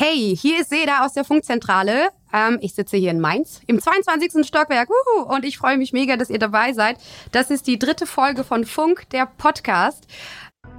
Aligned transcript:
Hey, 0.00 0.36
hier 0.40 0.60
ist 0.60 0.70
Seda 0.70 1.04
aus 1.04 1.14
der 1.14 1.24
Funkzentrale. 1.24 2.10
Ähm, 2.32 2.58
ich 2.60 2.72
sitze 2.72 2.96
hier 2.96 3.10
in 3.10 3.18
Mainz 3.18 3.62
im 3.66 3.80
22. 3.80 4.46
Stockwerk 4.46 4.88
Uhu, 4.88 5.24
und 5.24 5.44
ich 5.44 5.58
freue 5.58 5.76
mich 5.76 5.92
mega, 5.92 6.16
dass 6.16 6.30
ihr 6.30 6.38
dabei 6.38 6.72
seid. 6.72 6.98
Das 7.32 7.50
ist 7.50 7.66
die 7.66 7.80
dritte 7.80 8.06
Folge 8.06 8.44
von 8.44 8.64
Funk, 8.64 9.10
der 9.10 9.26
Podcast. 9.26 10.06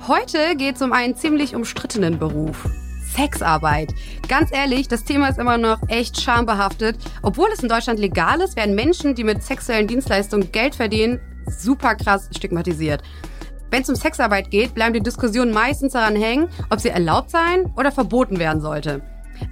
Heute 0.07 0.55
geht 0.55 0.77
es 0.77 0.81
um 0.81 0.93
einen 0.93 1.17
ziemlich 1.17 1.53
umstrittenen 1.53 2.17
Beruf. 2.17 2.69
Sexarbeit. 3.13 3.93
Ganz 4.29 4.53
ehrlich, 4.53 4.87
das 4.87 5.04
Thema 5.04 5.27
ist 5.27 5.38
immer 5.38 5.57
noch 5.57 5.81
echt 5.89 6.21
schambehaftet. 6.21 6.95
Obwohl 7.21 7.49
es 7.51 7.61
in 7.61 7.67
Deutschland 7.67 7.99
legal 7.99 8.39
ist, 8.39 8.55
werden 8.55 8.73
Menschen, 8.73 9.15
die 9.15 9.25
mit 9.25 9.43
sexuellen 9.43 9.88
Dienstleistungen 9.88 10.54
Geld 10.54 10.75
verdienen, 10.75 11.20
super 11.45 11.95
krass 11.95 12.29
stigmatisiert. 12.33 13.04
Wenn 13.71 13.83
es 13.83 13.89
um 13.89 13.95
Sexarbeit 13.95 14.49
geht, 14.49 14.73
bleiben 14.73 14.93
die 14.93 15.02
Diskussionen 15.02 15.52
meistens 15.52 15.93
daran 15.93 16.15
hängen, 16.15 16.49
ob 16.70 16.79
sie 16.79 16.89
erlaubt 16.89 17.29
sein 17.29 17.71
oder 17.77 17.91
verboten 17.91 18.39
werden 18.39 18.61
sollte. 18.61 19.02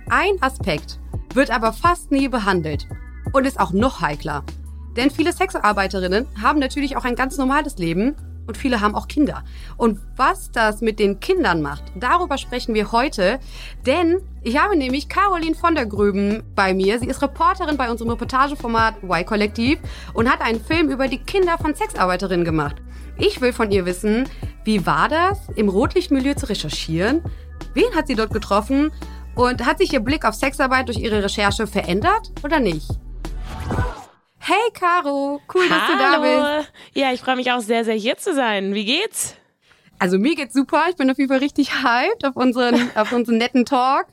Ein 0.09 0.41
Aspekt 0.41 0.99
wird 1.33 1.51
aber 1.51 1.71
fast 1.71 2.11
nie 2.11 2.27
behandelt 2.27 2.87
und 3.33 3.45
ist 3.45 3.59
auch 3.59 3.71
noch 3.71 4.01
heikler. 4.01 4.43
Denn 4.95 5.11
viele 5.11 5.31
Sexarbeiterinnen 5.31 6.25
haben 6.41 6.59
natürlich 6.59 6.97
auch 6.97 7.05
ein 7.05 7.15
ganz 7.15 7.37
normales 7.37 7.77
Leben 7.77 8.15
und 8.47 8.57
viele 8.57 8.81
haben 8.81 8.95
auch 8.95 9.07
Kinder. 9.07 9.43
Und 9.75 9.99
was 10.15 10.51
das 10.51 10.81
mit 10.81 10.99
den 10.99 11.19
Kindern 11.19 11.61
macht, 11.61 11.83
darüber 11.95 12.37
sprechen 12.37 12.73
wir 12.73 12.91
heute. 12.91 13.39
Denn 13.85 14.21
ich 14.41 14.57
habe 14.57 14.75
nämlich 14.75 15.09
Caroline 15.09 15.53
von 15.53 15.75
der 15.75 15.85
Gröben 15.85 16.41
bei 16.55 16.73
mir. 16.73 16.97
Sie 16.99 17.07
ist 17.07 17.21
Reporterin 17.21 17.77
bei 17.77 17.91
unserem 17.91 18.09
Reportageformat 18.11 19.03
Y-Kollektiv 19.03 19.79
und 20.13 20.31
hat 20.31 20.41
einen 20.41 20.63
Film 20.63 20.89
über 20.89 21.07
die 21.07 21.19
Kinder 21.19 21.57
von 21.59 21.75
Sexarbeiterinnen 21.75 22.45
gemacht. 22.45 22.77
Ich 23.19 23.41
will 23.41 23.51
von 23.51 23.71
ihr 23.71 23.85
wissen, 23.85 24.29
wie 24.63 24.85
war 24.85 25.09
das, 25.09 25.39
im 25.55 25.69
Rotlichtmilieu 25.69 26.35
zu 26.35 26.47
recherchieren? 26.47 27.23
Wen 27.73 27.95
hat 27.95 28.07
sie 28.07 28.15
dort 28.15 28.31
getroffen? 28.31 28.91
Und 29.33 29.65
hat 29.65 29.79
sich 29.79 29.93
ihr 29.93 29.99
Blick 29.99 30.25
auf 30.25 30.35
Sexarbeit 30.35 30.87
durch 30.87 30.97
ihre 30.97 31.23
Recherche 31.23 31.67
verändert 31.67 32.31
oder 32.43 32.59
nicht? 32.59 32.87
Hey 34.39 34.55
Caro, 34.73 35.41
cool, 35.53 35.63
Hallo. 35.69 35.69
dass 35.69 35.87
du 35.87 35.97
da 35.97 36.57
bist. 36.59 36.73
Ja, 36.93 37.11
ich 37.11 37.21
freue 37.21 37.35
mich 37.35 37.51
auch 37.51 37.59
sehr, 37.59 37.85
sehr 37.85 37.95
hier 37.95 38.17
zu 38.17 38.33
sein. 38.33 38.73
Wie 38.73 38.85
geht's? 38.85 39.35
Also 39.99 40.17
mir 40.19 40.35
geht's 40.35 40.53
super. 40.53 40.85
Ich 40.89 40.95
bin 40.95 41.09
auf 41.09 41.17
jeden 41.17 41.29
Fall 41.29 41.39
richtig 41.39 41.83
hyped 41.83 42.23
auf 42.23 42.35
unseren, 42.35 42.89
auf 42.95 43.11
unseren 43.11 43.37
netten 43.37 43.65
Talk. 43.65 44.07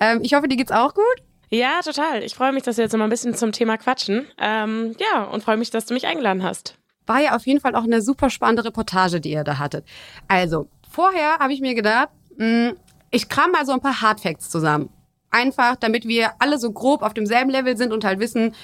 Ähm, 0.00 0.20
ich 0.22 0.34
hoffe, 0.34 0.48
dir 0.48 0.56
geht's 0.56 0.72
auch 0.72 0.94
gut. 0.94 1.04
Ja, 1.50 1.80
total. 1.82 2.22
Ich 2.24 2.34
freue 2.34 2.52
mich, 2.52 2.64
dass 2.64 2.76
wir 2.76 2.84
jetzt 2.84 2.92
noch 2.92 2.98
mal 2.98 3.06
ein 3.06 3.10
bisschen 3.10 3.34
zum 3.34 3.52
Thema 3.52 3.78
quatschen. 3.78 4.26
Ähm, 4.38 4.94
ja, 4.98 5.24
und 5.24 5.42
freue 5.42 5.56
mich, 5.56 5.70
dass 5.70 5.86
du 5.86 5.94
mich 5.94 6.06
eingeladen 6.06 6.42
hast. 6.42 6.74
War 7.08 7.20
ja 7.20 7.34
auf 7.34 7.46
jeden 7.46 7.60
Fall 7.60 7.74
auch 7.74 7.84
eine 7.84 8.02
super 8.02 8.30
spannende 8.30 8.64
Reportage, 8.64 9.20
die 9.20 9.30
ihr 9.30 9.44
da 9.44 9.58
hattet. 9.58 9.84
Also, 10.28 10.68
vorher 10.88 11.38
habe 11.38 11.52
ich 11.52 11.60
mir 11.60 11.74
gedacht, 11.74 12.10
mh, 12.36 12.74
ich 13.10 13.28
kram 13.28 13.50
mal 13.50 13.64
so 13.64 13.72
ein 13.72 13.80
paar 13.80 14.00
Hardfacts 14.00 14.50
zusammen. 14.50 14.90
Einfach, 15.30 15.76
damit 15.76 16.06
wir 16.06 16.32
alle 16.38 16.58
so 16.58 16.70
grob 16.70 17.02
auf 17.02 17.14
demselben 17.14 17.50
Level 17.50 17.76
sind 17.76 17.92
und 17.92 18.04
halt 18.04 18.20
wissen, 18.20 18.54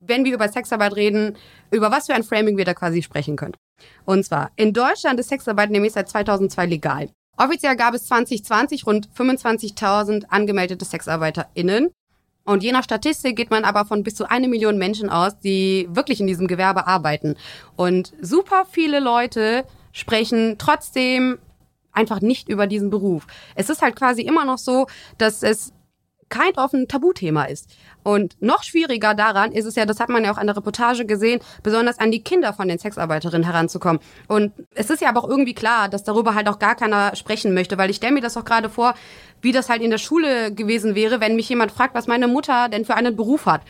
wenn 0.00 0.24
wir 0.24 0.34
über 0.34 0.48
Sexarbeit 0.48 0.96
reden, 0.96 1.36
über 1.70 1.90
was 1.90 2.06
für 2.06 2.14
ein 2.14 2.24
Framing 2.24 2.56
wir 2.56 2.64
da 2.64 2.74
quasi 2.74 3.02
sprechen 3.02 3.36
können. 3.36 3.54
Und 4.04 4.24
zwar, 4.24 4.50
in 4.56 4.72
Deutschland 4.72 5.20
ist 5.20 5.28
Sexarbeit 5.28 5.70
nämlich 5.70 5.92
seit 5.92 6.08
2002 6.08 6.66
legal. 6.66 7.10
Offiziell 7.36 7.76
gab 7.76 7.94
es 7.94 8.06
2020 8.06 8.86
rund 8.86 9.08
25.000 9.16 10.24
angemeldete 10.28 10.84
SexarbeiterInnen. 10.84 11.90
Und 12.50 12.64
je 12.64 12.72
nach 12.72 12.82
Statistik 12.82 13.36
geht 13.36 13.50
man 13.50 13.62
aber 13.62 13.84
von 13.84 14.02
bis 14.02 14.16
zu 14.16 14.28
eine 14.28 14.48
Million 14.48 14.76
Menschen 14.76 15.08
aus, 15.08 15.38
die 15.38 15.88
wirklich 15.92 16.18
in 16.18 16.26
diesem 16.26 16.48
Gewerbe 16.48 16.88
arbeiten. 16.88 17.36
Und 17.76 18.12
super 18.20 18.64
viele 18.68 18.98
Leute 18.98 19.64
sprechen 19.92 20.56
trotzdem 20.58 21.38
einfach 21.92 22.20
nicht 22.20 22.48
über 22.48 22.66
diesen 22.66 22.90
Beruf. 22.90 23.28
Es 23.54 23.70
ist 23.70 23.82
halt 23.82 23.94
quasi 23.94 24.22
immer 24.22 24.44
noch 24.44 24.58
so, 24.58 24.88
dass 25.16 25.44
es 25.44 25.72
kein 26.30 26.56
offen 26.56 26.88
Tabuthema 26.88 27.44
ist. 27.44 27.68
Und 28.02 28.40
noch 28.40 28.62
schwieriger 28.62 29.14
daran 29.14 29.52
ist 29.52 29.66
es 29.66 29.74
ja, 29.74 29.84
das 29.84 30.00
hat 30.00 30.08
man 30.08 30.24
ja 30.24 30.32
auch 30.32 30.38
an 30.38 30.46
der 30.46 30.56
Reportage 30.56 31.04
gesehen, 31.04 31.40
besonders 31.62 31.98
an 31.98 32.10
die 32.10 32.22
Kinder 32.22 32.54
von 32.54 32.68
den 32.68 32.78
Sexarbeiterinnen 32.78 33.44
heranzukommen. 33.44 34.00
Und 34.26 34.52
es 34.74 34.88
ist 34.88 35.02
ja 35.02 35.10
aber 35.10 35.22
auch 35.22 35.28
irgendwie 35.28 35.54
klar, 35.54 35.88
dass 35.88 36.04
darüber 36.04 36.34
halt 36.34 36.48
auch 36.48 36.58
gar 36.58 36.76
keiner 36.76 37.14
sprechen 37.14 37.52
möchte, 37.52 37.76
weil 37.76 37.90
ich 37.90 37.96
stelle 37.96 38.14
mir 38.14 38.22
das 38.22 38.36
auch 38.36 38.44
gerade 38.44 38.70
vor, 38.70 38.94
wie 39.42 39.52
das 39.52 39.68
halt 39.68 39.82
in 39.82 39.90
der 39.90 39.98
Schule 39.98 40.54
gewesen 40.54 40.94
wäre, 40.94 41.20
wenn 41.20 41.36
mich 41.36 41.48
jemand 41.48 41.72
fragt, 41.72 41.94
was 41.94 42.06
meine 42.06 42.28
Mutter 42.28 42.68
denn 42.68 42.84
für 42.84 42.94
einen 42.94 43.16
Beruf 43.16 43.46
hat. 43.46 43.62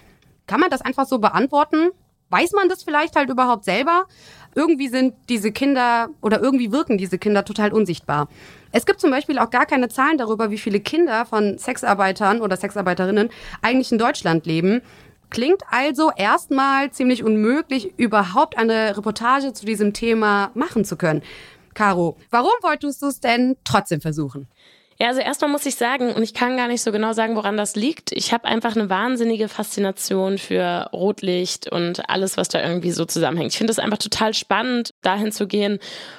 Kann 0.47 0.61
man 0.61 0.71
das 0.71 0.83
einfach 0.83 1.07
so 1.07 1.19
beantworten? 1.19 1.91
Weiß 2.29 2.53
man 2.53 2.69
das 2.69 2.85
vielleicht 2.85 3.17
halt 3.17 3.29
überhaupt 3.29 3.65
selber? 3.65 4.07
Irgendwie 4.55 4.89
sind 4.89 5.15
diese 5.29 5.53
Kinder 5.53 6.09
oder 6.21 6.41
irgendwie 6.41 6.73
wirken 6.73 6.99
diese 6.99 7.19
Kinder 7.19 7.45
total 7.45 7.73
unsichtbar. 7.73 8.29
Es 8.73 8.87
gibt 8.87 9.01
zum 9.01 9.11
Beispiel 9.11 9.39
auch 9.39 9.51
gar 9.51 9.67
keine 9.67 9.89
Zahlen 9.89 10.19
darüber, 10.19 10.51
wie 10.51 10.59
viele 10.59 10.81
Kinder 10.81 11.25
von 11.27 11.59
Sexarbeitern 11.59 12.41
oder 12.41 12.57
Sexarbeiterinnen 12.57 13.31
eigentlich 13.63 13.93
in 13.93 13.99
Deutschland 13.99 14.47
leben. 14.47 14.83
Klingt 15.31 15.63
also 15.71 16.11
erstmal 16.17 16.91
ziemlich 16.91 17.23
unmöglich, 17.23 17.95
überhaupt 17.97 18.59
eine 18.59 18.97
Reportage 18.97 19.53
zu 19.53 19.65
diesem 19.65 19.93
Thema 19.93 20.51
machen 20.55 20.85
zu 20.85 20.97
können. 20.97 21.23
Caro, 21.75 22.17
warum 22.31 22.51
wolltest 22.63 23.03
du 23.03 23.07
es 23.07 23.21
denn 23.21 23.57
trotzdem 23.65 24.01
versuchen? 24.01 24.49
Ja, 25.01 25.09
also 25.09 25.23
erstmal 25.23 25.51
muss 25.51 25.65
ich 25.65 25.77
sagen, 25.77 26.13
und 26.13 26.23
ich 26.23 26.35
kann 26.35 26.59
gar 26.59 26.69
nicht 26.69 26.83
so 26.83 26.93
genau 26.93 27.15
sagen, 27.15 27.35
woran 27.35 27.57
das 27.57 27.75
liegt. 27.75 28.13
Ich 28.13 28.35
habe 28.35 28.45
einfach 28.45 28.77
eine 28.77 28.91
wahnsinnige 28.91 29.49
Faszination 29.49 30.37
für 30.37 30.91
Rotlicht 30.93 31.73
und 31.73 32.11
alles, 32.11 32.37
was 32.37 32.49
da 32.49 32.63
irgendwie 32.63 32.91
so 32.91 33.07
zusammenhängt. 33.07 33.53
Ich 33.53 33.57
finde 33.57 33.71
es 33.71 33.79
einfach 33.79 33.97
total 33.97 34.35
spannend, 34.35 34.93
dahin 35.01 35.33
zu 35.33 35.47
gehen, 35.47 35.79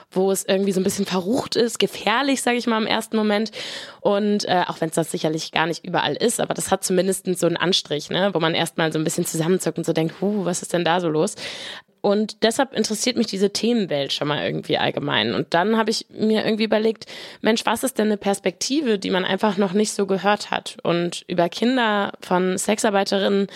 wo 0.09 0.31
es 0.31 0.45
irgendwie 0.45 0.71
so 0.71 0.79
ein 0.79 0.83
bisschen 0.83 1.05
verrucht 1.05 1.55
ist, 1.55 1.77
gefährlich, 1.77 2.41
sage 2.41 2.57
ich 2.57 2.65
mal 2.65 2.81
im 2.81 2.87
ersten 2.87 3.17
Moment. 3.17 3.51
Und 3.99 4.45
äh, 4.45 4.63
auch 4.65 4.81
wenn 4.81 4.89
es 4.89 4.95
das 4.95 5.11
sicherlich 5.11 5.51
gar 5.51 5.67
nicht 5.67 5.85
überall 5.85 6.15
ist, 6.15 6.39
aber 6.39 6.55
das 6.55 6.71
hat 6.71 6.83
zumindest 6.83 7.27
so 7.37 7.45
einen 7.45 7.57
Anstrich, 7.57 8.09
ne, 8.09 8.31
wo 8.33 8.39
man 8.39 8.55
erstmal 8.55 8.91
so 8.91 8.97
ein 8.97 9.03
bisschen 9.03 9.27
zusammenzuckt 9.27 9.77
und 9.77 9.85
so 9.85 9.93
denkt, 9.93 10.15
huh, 10.21 10.43
was 10.43 10.63
ist 10.63 10.73
denn 10.73 10.83
da 10.83 10.99
so 11.01 11.07
los? 11.07 11.35
Und 12.01 12.41
deshalb 12.41 12.73
interessiert 12.73 13.15
mich 13.15 13.27
diese 13.27 13.51
Themenwelt 13.51 14.11
schon 14.11 14.27
mal 14.27 14.43
irgendwie 14.43 14.79
allgemein. 14.79 15.35
Und 15.35 15.53
dann 15.53 15.77
habe 15.77 15.91
ich 15.91 16.07
mir 16.09 16.43
irgendwie 16.43 16.63
überlegt, 16.63 17.05
Mensch, 17.41 17.63
was 17.65 17.83
ist 17.83 17.99
denn 17.99 18.07
eine 18.07 18.17
Perspektive, 18.17 18.97
die 18.97 19.11
man 19.11 19.23
einfach 19.23 19.57
noch 19.57 19.73
nicht 19.73 19.93
so 19.93 20.07
gehört 20.07 20.49
hat? 20.49 20.77
Und 20.81 21.23
über 21.27 21.47
Kinder 21.47 22.13
von 22.19 22.57
Sexarbeiterinnen, 22.57 23.47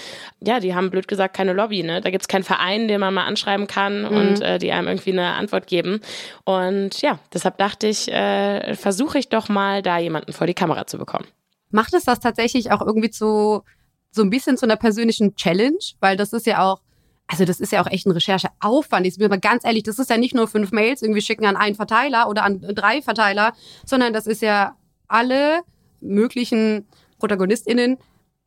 ja, 0.41 0.59
die 0.59 0.75
haben 0.75 0.91
blöd 0.91 1.07
gesagt 1.07 1.35
keine 1.35 1.53
Lobby, 1.53 1.81
ne? 1.81 2.01
Da 2.01 2.11
gibt's 2.11 2.27
keinen 2.27 2.43
Verein, 2.43 2.87
den 2.87 2.99
man 2.99 3.15
mal 3.15 3.25
anschreiben 3.25 3.65
kann 3.65 4.03
mhm. 4.03 4.17
und 4.17 4.41
äh, 4.41 4.59
die 4.59 4.71
einem 4.71 4.89
irgendwie 4.89 5.13
eine 5.13 5.33
Antwort 5.33 5.65
geben. 5.65 6.01
Und 6.43 7.01
ja, 7.01 7.17
deshalb 7.33 7.57
dachte 7.57 7.87
ich, 7.87 8.11
äh, 8.11 8.75
versuche 8.75 9.17
ich 9.17 9.29
doch 9.29 9.49
mal, 9.49 9.81
da 9.81 9.97
jemanden 9.97 10.33
vor 10.33 10.45
die 10.45 10.53
Kamera 10.53 10.85
zu 10.85 10.99
bekommen. 10.99 11.25
Macht 11.71 11.95
es 11.95 12.03
das 12.03 12.19
tatsächlich 12.19 12.71
auch 12.71 12.81
irgendwie 12.81 13.09
zu 13.09 13.63
so 14.11 14.21
ein 14.21 14.29
bisschen 14.29 14.55
zu 14.55 14.67
einer 14.67 14.77
persönlichen 14.77 15.35
Challenge? 15.35 15.79
Weil 15.99 16.15
das 16.15 16.31
ist 16.31 16.45
ja 16.45 16.63
auch 16.63 16.81
also 17.27 17.45
das 17.45 17.59
ist 17.59 17.71
ja 17.71 17.81
auch 17.81 17.87
echt 17.87 18.05
ein 18.05 18.11
Rechercheaufwand. 18.11 19.07
Ich 19.07 19.17
bin 19.17 19.29
mal 19.29 19.39
ganz 19.39 19.65
ehrlich, 19.65 19.83
das 19.83 19.99
ist 19.99 20.09
ja 20.09 20.17
nicht 20.17 20.35
nur 20.35 20.47
fünf 20.47 20.71
Mails 20.71 21.01
irgendwie 21.01 21.21
schicken 21.21 21.45
an 21.45 21.55
einen 21.55 21.75
Verteiler 21.75 22.29
oder 22.29 22.43
an 22.43 22.61
drei 22.61 23.01
Verteiler, 23.01 23.53
sondern 23.85 24.13
das 24.13 24.27
ist 24.27 24.41
ja 24.41 24.75
alle 25.07 25.61
möglichen 26.01 26.87
ProtagonistInnen 27.19 27.97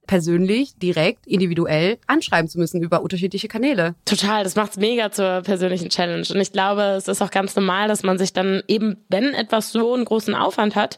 persönlich, 0.09 0.75
direkt, 0.79 1.27
individuell 1.27 1.99
anschreiben 2.09 2.49
zu 2.49 2.59
müssen 2.59 2.83
über 2.83 3.03
unterschiedliche 3.03 3.47
Kanäle. 3.47 3.95
Total, 4.07 4.43
das 4.43 4.57
macht's 4.57 4.77
mega 4.77 5.13
zur 5.13 5.43
persönlichen 5.43 5.91
Challenge. 5.91 6.27
Und 6.29 6.41
ich 6.41 6.51
glaube, 6.51 6.83
es 6.97 7.07
ist 7.07 7.23
auch 7.23 7.31
ganz 7.31 7.55
normal, 7.55 7.87
dass 7.87 8.03
man 8.03 8.19
sich 8.19 8.33
dann 8.33 8.63
eben, 8.67 8.97
wenn 9.09 9.35
etwas 9.35 9.71
so 9.71 9.95
einen 9.95 10.07
großen 10.07 10.35
Aufwand 10.35 10.75
hat, 10.75 10.97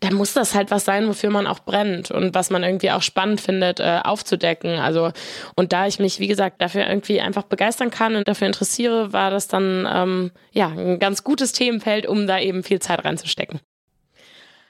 dann 0.00 0.14
muss 0.14 0.32
das 0.32 0.54
halt 0.54 0.70
was 0.70 0.86
sein, 0.86 1.08
wofür 1.08 1.28
man 1.28 1.46
auch 1.46 1.58
brennt 1.58 2.10
und 2.10 2.34
was 2.34 2.48
man 2.48 2.62
irgendwie 2.62 2.92
auch 2.92 3.02
spannend 3.02 3.40
findet, 3.42 3.80
äh, 3.80 4.00
aufzudecken. 4.02 4.78
Also, 4.78 5.10
und 5.56 5.72
da 5.72 5.86
ich 5.86 5.98
mich, 5.98 6.20
wie 6.20 6.28
gesagt, 6.28 6.62
dafür 6.62 6.86
irgendwie 6.86 7.20
einfach 7.20 7.42
begeistern 7.42 7.90
kann 7.90 8.16
und 8.16 8.28
dafür 8.28 8.46
interessiere, 8.46 9.12
war 9.12 9.30
das 9.30 9.48
dann, 9.48 9.86
ähm, 9.92 10.30
ja, 10.52 10.68
ein 10.68 11.00
ganz 11.00 11.24
gutes 11.24 11.52
Themenfeld, 11.52 12.06
um 12.06 12.26
da 12.26 12.38
eben 12.38 12.62
viel 12.62 12.78
Zeit 12.78 13.04
reinzustecken. 13.04 13.60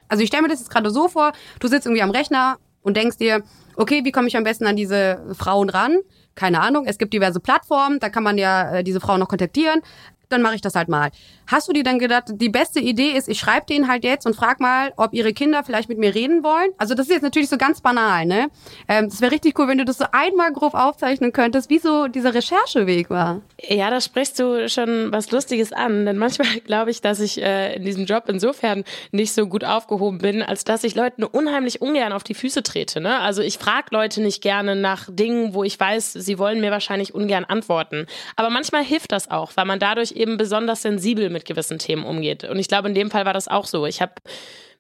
Also 0.09 0.23
ich 0.23 0.29
stelle 0.29 0.43
mir 0.43 0.49
das 0.49 0.61
jetzt 0.61 0.71
gerade 0.71 0.91
so 0.91 1.09
vor, 1.09 1.33
du 1.61 1.69
sitzt 1.69 1.87
irgendwie 1.87 2.03
am 2.03 2.11
Rechner 2.11 2.59
und 2.83 2.97
denkst 2.97 3.17
dir, 3.17 3.43
okay, 3.77 4.05
wie 4.05 4.13
komme 4.13 4.29
ich 4.29 4.37
am 4.37 4.45
besten 4.45 4.67
an 4.67 4.77
diese 4.77 5.23
Frauen 5.33 5.71
ran? 5.71 5.99
Keine 6.35 6.61
Ahnung, 6.61 6.87
es 6.87 6.99
gibt 6.99 7.13
diverse 7.13 7.41
Plattformen, 7.41 8.01
da 8.01 8.09
kann 8.09 8.23
man 8.23 8.39
ja 8.39 8.77
äh, 8.77 8.85
diese 8.85 9.01
Frauen 9.01 9.21
noch 9.21 9.29
kontaktieren 9.29 9.83
dann 10.33 10.43
mache 10.43 10.55
ich 10.55 10.61
das 10.61 10.75
halt 10.75 10.89
mal. 10.89 11.11
Hast 11.47 11.69
du 11.69 11.73
dir 11.73 11.83
dann 11.83 11.99
gedacht, 11.99 12.25
die 12.29 12.49
beste 12.49 12.81
Idee 12.81 13.11
ist, 13.11 13.29
ich 13.29 13.39
schreibe 13.39 13.67
denen 13.67 13.89
halt 13.89 14.05
jetzt 14.05 14.27
und 14.27 14.35
frag 14.35 14.61
mal, 14.61 14.93
ob 14.97 15.13
ihre 15.13 15.33
Kinder 15.33 15.63
vielleicht 15.65 15.89
mit 15.89 15.99
mir 15.99 16.15
reden 16.15 16.43
wollen? 16.43 16.71
Also 16.79 16.95
das 16.95 17.07
ist 17.07 17.13
jetzt 17.13 17.23
natürlich 17.23 17.49
so 17.49 17.59
ganz 17.59 17.81
banal, 17.81 18.27
ne? 18.27 18.49
Ähm, 18.89 19.09
das 19.09 19.21
wäre 19.21 19.33
richtig 19.33 19.59
cool, 19.59 19.69
wenn 19.69 19.79
du 19.79 19.85
das 19.85 19.99
so 19.99 20.07
einmal 20.13 20.53
grob 20.53 20.75
aufzeichnen 20.75 21.33
könntest, 21.33 21.69
wie 21.71 21.79
so 21.79 22.09
dieser 22.09 22.35
Rechercheweg 22.35 23.11
war. 23.11 23.43
Ja, 23.63 23.91
da 23.91 24.01
sprichst 24.01 24.39
du 24.39 24.69
schon 24.69 25.13
was 25.13 25.31
Lustiges 25.31 25.73
an, 25.73 26.07
denn 26.07 26.17
manchmal 26.17 26.49
glaube 26.65 26.91
ich, 26.91 27.01
dass 27.01 27.21
ich 27.21 27.43
äh, 27.43 27.77
in 27.77 27.85
diesem 27.85 28.07
Job 28.07 28.25
insofern 28.29 28.85
nicht 29.11 29.33
so 29.33 29.47
gut 29.47 29.65
aufgehoben 29.65 30.19
bin, 30.19 30.43
als 30.43 30.65
dass 30.65 30.85
ich 30.85 30.95
Leuten 30.95 31.25
unheimlich 31.25 31.83
ungern 31.83 32.13
auf 32.13 32.25
die 32.25 32.35
Füße 32.35 32.63
trete. 32.63 33.01
Ne? 33.01 33.19
Also 33.21 33.43
ich 33.43 33.59
frage 33.59 33.89
Leute 33.91 34.23
nicht 34.23 34.43
gerne 34.43 34.77
nach 34.77 35.09
Dingen, 35.11 35.55
wo 35.55 35.65
ich 35.65 35.79
weiß, 35.79 36.13
sie 36.13 36.39
wollen 36.39 36.61
mir 36.61 36.71
wahrscheinlich 36.71 37.15
ungern 37.15 37.45
antworten. 37.45 38.07
Aber 38.37 38.51
manchmal 38.51 38.85
hilft 38.85 39.13
das 39.13 39.31
auch, 39.31 39.53
weil 39.57 39.65
man 39.65 39.79
dadurch 39.79 40.13
eben 40.23 40.37
besonders 40.37 40.83
sensibel 40.83 41.29
mit 41.29 41.45
gewissen 41.45 41.79
Themen 41.79 42.05
umgeht. 42.05 42.45
Und 42.45 42.59
ich 42.59 42.69
glaube, 42.69 42.89
in 42.89 42.95
dem 42.95 43.11
Fall 43.11 43.27
war 43.27 43.35
das 43.35 43.49
auch 43.49 43.67
so. 43.67 43.85
Ich 43.87 44.01
habe 44.01 44.15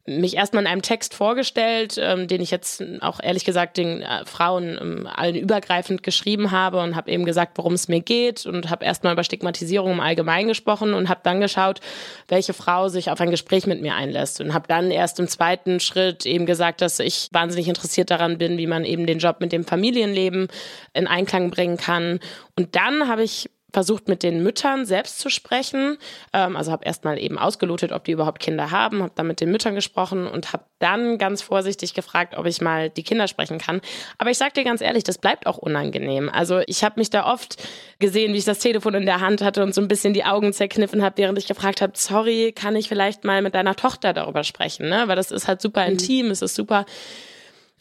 mich 0.05 0.37
erstmal 0.37 0.65
in 0.65 0.69
einem 0.69 0.83
Text 0.83 1.15
vorgestellt, 1.15 1.97
ähm, 1.97 2.27
den 2.27 2.41
ich 2.41 2.51
jetzt 2.51 2.83
auch 3.03 3.21
ehrlich 3.23 3.45
gesagt 3.45 3.77
den 3.77 4.03
äh, 4.03 4.25
Frauen 4.25 4.77
ähm, 4.81 5.07
allen 5.07 5.37
übergreifend 5.37 6.03
geschrieben 6.03 6.51
habe 6.51 6.81
und 6.81 6.97
habe 6.97 7.11
eben 7.11 7.25
gesagt, 7.25 7.57
worum 7.57 7.75
es 7.75 7.87
mir 7.87 8.01
geht 8.01 8.45
und 8.45 8.69
habe 8.69 8.85
erstmal 8.85 9.13
über 9.13 9.23
Stigmatisierung 9.23 9.93
im 9.93 10.01
Allgemeinen 10.01 10.49
gesprochen 10.49 10.95
und 10.95 11.09
habe 11.09 11.21
dann 11.23 11.41
geschaut, 11.41 11.81
welche 12.27 12.53
Frau 12.53 12.89
sich 12.89 13.11
auf 13.11 13.21
ein 13.21 13.31
Gespräch 13.31 13.67
mit 13.67 13.81
mir 13.81 13.95
einlässt 13.95 14.41
und 14.41 14.55
habe 14.55 14.67
dann 14.67 14.91
erst 14.91 15.21
im 15.21 15.29
zweiten 15.29 15.79
Schritt 15.79 16.27
eben 16.27 16.47
gesagt, 16.47 16.81
dass 16.81 16.99
ich 16.99 17.29
wahnsinnig 17.31 17.69
interessiert 17.69 18.11
daran 18.11 18.39
bin, 18.39 18.59
wie 18.59 18.67
man 18.67 18.85
eben 18.85 19.07
den 19.07 19.19
Job 19.19 19.37
mit 19.39 19.53
dem 19.53 19.65
Familienleben 19.65 20.49
in 20.95 21.07
Einklang 21.07 21.51
bringen 21.51 21.77
kann. 21.77 22.19
Und 22.57 22.75
dann 22.75 23.07
habe 23.07 23.23
ich 23.23 23.49
versucht 23.73 24.09
mit 24.09 24.23
den 24.23 24.43
Müttern 24.43 24.85
selbst 24.85 25.19
zu 25.19 25.31
sprechen. 25.31 25.97
Ähm, 26.33 26.57
also 26.57 26.71
habe 26.71 26.85
erstmal 26.85 27.19
eben 27.19 27.39
ausgelotet, 27.39 27.93
ob 27.93 28.05
die 28.05 28.13
überhaupt 28.13 28.41
Kinder 28.41 28.71
haben, 28.71 29.03
habe 29.03 29.13
dann 29.15 29.27
mit 29.27 29.41
den 29.41 29.51
Müttern 29.51 29.75
gesprochen 29.75 30.27
und 30.27 30.53
habe 30.53 30.65
dann 30.79 31.19
ganz 31.19 31.43
vorsichtig 31.43 31.95
gefragt, 31.95 32.37
ob 32.37 32.47
ich 32.47 32.61
mal 32.61 32.91
die 32.91 33.03
Kinder 33.03 33.29
sprechen 33.29 33.59
kann. 33.59 33.81
Aber 34.19 34.31
ich 34.31 34.39
sage 34.39 34.53
dir 34.55 34.65
ganz 34.65 34.81
ehrlich, 34.81 35.05
das 35.05 35.19
bleibt 35.19 35.47
auch 35.47 35.59
unangenehm. 35.59 36.29
Also 36.29 36.61
ich 36.67 36.85
habe 36.85 37.01
mich 37.01 37.11
da 37.11 37.27
oft 37.33 37.57
gesehen, 37.99 38.35
wie 38.35 38.39
ich 38.39 38.45
das 38.45 38.59
Telefon 38.59 38.95
in 38.95 39.07
der 39.07 39.21
Hand 39.21 39.43
hatte 39.43 39.63
und 39.63 39.75
so 39.75 39.81
ein 39.81 39.89
bisschen 39.89 40.13
die 40.13 40.25
Augen 40.25 40.53
zerkniffen 40.53 41.03
habe, 41.03 41.19
während 41.19 41.39
ich 41.39 41.47
gefragt 41.47 41.81
habe, 41.81 41.93
sorry, 41.97 42.53
kann 42.53 42.77
ich 42.77 42.89
vielleicht 42.89 43.25
mal 43.25 43.43
mit 43.43 43.55
deiner 43.55 43.77
Tochter 43.77 44.13
darüber 44.13 44.45
sprechen? 44.45 44.89
Ne? 44.89 45.05
Weil 45.07 45.17
das 45.17 45.31
ist 45.31 45.49
halt 45.49 45.63
super 45.63 45.85
mhm. 45.85 45.93
intim, 45.93 46.31
es 46.31 46.43
ist 46.43 46.55
super 46.55 46.85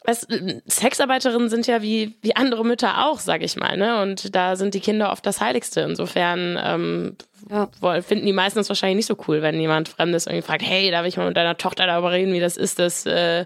Weißt, 0.04 0.26
Sexarbeiterinnen 0.66 1.48
sind 1.48 1.66
ja 1.68 1.80
wie, 1.80 2.16
wie 2.22 2.34
andere 2.34 2.64
Mütter 2.64 3.06
auch, 3.06 3.20
sag 3.20 3.42
ich 3.42 3.56
mal, 3.56 3.76
ne? 3.76 4.02
Und 4.02 4.34
da 4.34 4.56
sind 4.56 4.74
die 4.74 4.80
Kinder 4.80 5.12
oft 5.12 5.24
das 5.24 5.40
Heiligste. 5.40 5.82
Insofern 5.82 6.58
ähm, 6.60 7.16
ja. 7.48 7.68
finden 8.02 8.26
die 8.26 8.32
meisten 8.32 8.58
es 8.58 8.68
wahrscheinlich 8.68 8.96
nicht 8.96 9.06
so 9.06 9.16
cool, 9.28 9.42
wenn 9.42 9.60
jemand 9.60 9.88
Fremdes 9.88 10.26
irgendwie 10.26 10.46
fragt, 10.46 10.62
hey, 10.62 10.90
darf 10.90 11.06
ich 11.06 11.16
mal 11.16 11.28
mit 11.28 11.36
deiner 11.36 11.56
Tochter 11.56 11.86
darüber 11.86 12.10
reden, 12.10 12.32
wie 12.32 12.40
das 12.40 12.56
ist, 12.56 12.80
dass, 12.80 13.06
äh, 13.06 13.44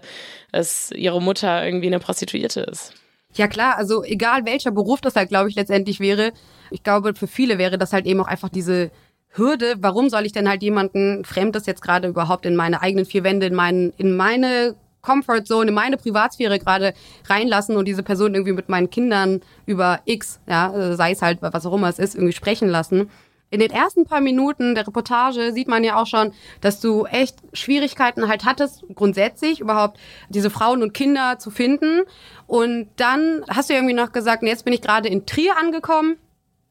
dass 0.51 0.91
ihre 0.91 1.21
Mutter 1.21 1.63
irgendwie 1.63 1.87
eine 1.87 1.99
Prostituierte 1.99 2.61
ist. 2.61 2.93
Ja 3.35 3.47
klar, 3.47 3.77
also 3.77 4.03
egal 4.03 4.45
welcher 4.45 4.71
Beruf 4.71 4.99
das 4.99 5.15
halt, 5.15 5.29
glaube 5.29 5.49
ich, 5.49 5.55
letztendlich 5.55 5.99
wäre, 5.99 6.31
ich 6.71 6.81
glaube, 6.81 7.13
für 7.13 7.27
viele 7.27 7.59
wäre 7.59 7.77
das 7.77 7.93
halt 7.93 8.07
eben 8.07 8.19
auch 8.19 8.27
einfach 8.27 8.49
diese 8.49 8.89
Hürde, 9.29 9.75
warum 9.77 10.09
soll 10.09 10.25
ich 10.25 10.31
denn 10.31 10.49
halt 10.49 10.63
jemanden 10.63 11.23
Fremdes 11.23 11.67
jetzt 11.67 11.83
gerade 11.83 12.07
überhaupt 12.07 12.47
in 12.47 12.55
meine 12.55 12.81
eigenen 12.81 13.05
vier 13.05 13.23
Wände, 13.23 13.45
in, 13.45 13.53
meinen, 13.53 13.93
in 13.97 14.15
meine 14.15 14.75
Comfort 15.01 15.45
Zone, 15.45 15.69
in 15.69 15.73
meine 15.73 15.97
Privatsphäre 15.97 16.59
gerade 16.59 16.93
reinlassen 17.27 17.77
und 17.77 17.85
diese 17.85 18.03
Person 18.03 18.33
irgendwie 18.33 18.53
mit 18.53 18.69
meinen 18.69 18.89
Kindern 18.89 19.41
über 19.65 19.99
X, 20.05 20.39
ja, 20.47 20.95
sei 20.95 21.11
es 21.11 21.21
halt, 21.21 21.41
was 21.41 21.65
auch 21.65 21.73
immer 21.73 21.89
es 21.89 21.99
ist, 21.99 22.15
irgendwie 22.15 22.33
sprechen 22.33 22.69
lassen. 22.69 23.09
In 23.49 23.61
den 23.61 23.71
ersten 23.71 24.03
paar 24.03 24.19
Minuten 24.19 24.75
der 24.75 24.85
Reportage 24.85 25.53
sieht 25.53 25.69
man 25.69 25.85
ja 25.85 25.95
auch 25.95 26.05
schon, 26.05 26.33
dass 26.59 26.81
du 26.81 27.05
echt 27.05 27.37
Schwierigkeiten 27.53 28.27
halt 28.27 28.43
hattest, 28.43 28.83
grundsätzlich 28.93 29.61
überhaupt 29.61 29.97
diese 30.27 30.49
Frauen 30.49 30.83
und 30.83 30.93
Kinder 30.93 31.39
zu 31.39 31.49
finden. 31.49 32.01
Und 32.45 32.89
dann 32.97 33.45
hast 33.47 33.69
du 33.69 33.73
irgendwie 33.73 33.93
noch 33.93 34.11
gesagt, 34.11 34.43
jetzt 34.43 34.65
bin 34.65 34.73
ich 34.73 34.81
gerade 34.81 35.07
in 35.07 35.25
Trier 35.25 35.57
angekommen. 35.57 36.17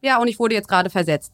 Ja, 0.02 0.20
und 0.20 0.28
ich 0.28 0.38
wurde 0.38 0.54
jetzt 0.54 0.68
gerade 0.68 0.90
versetzt. 0.90 1.32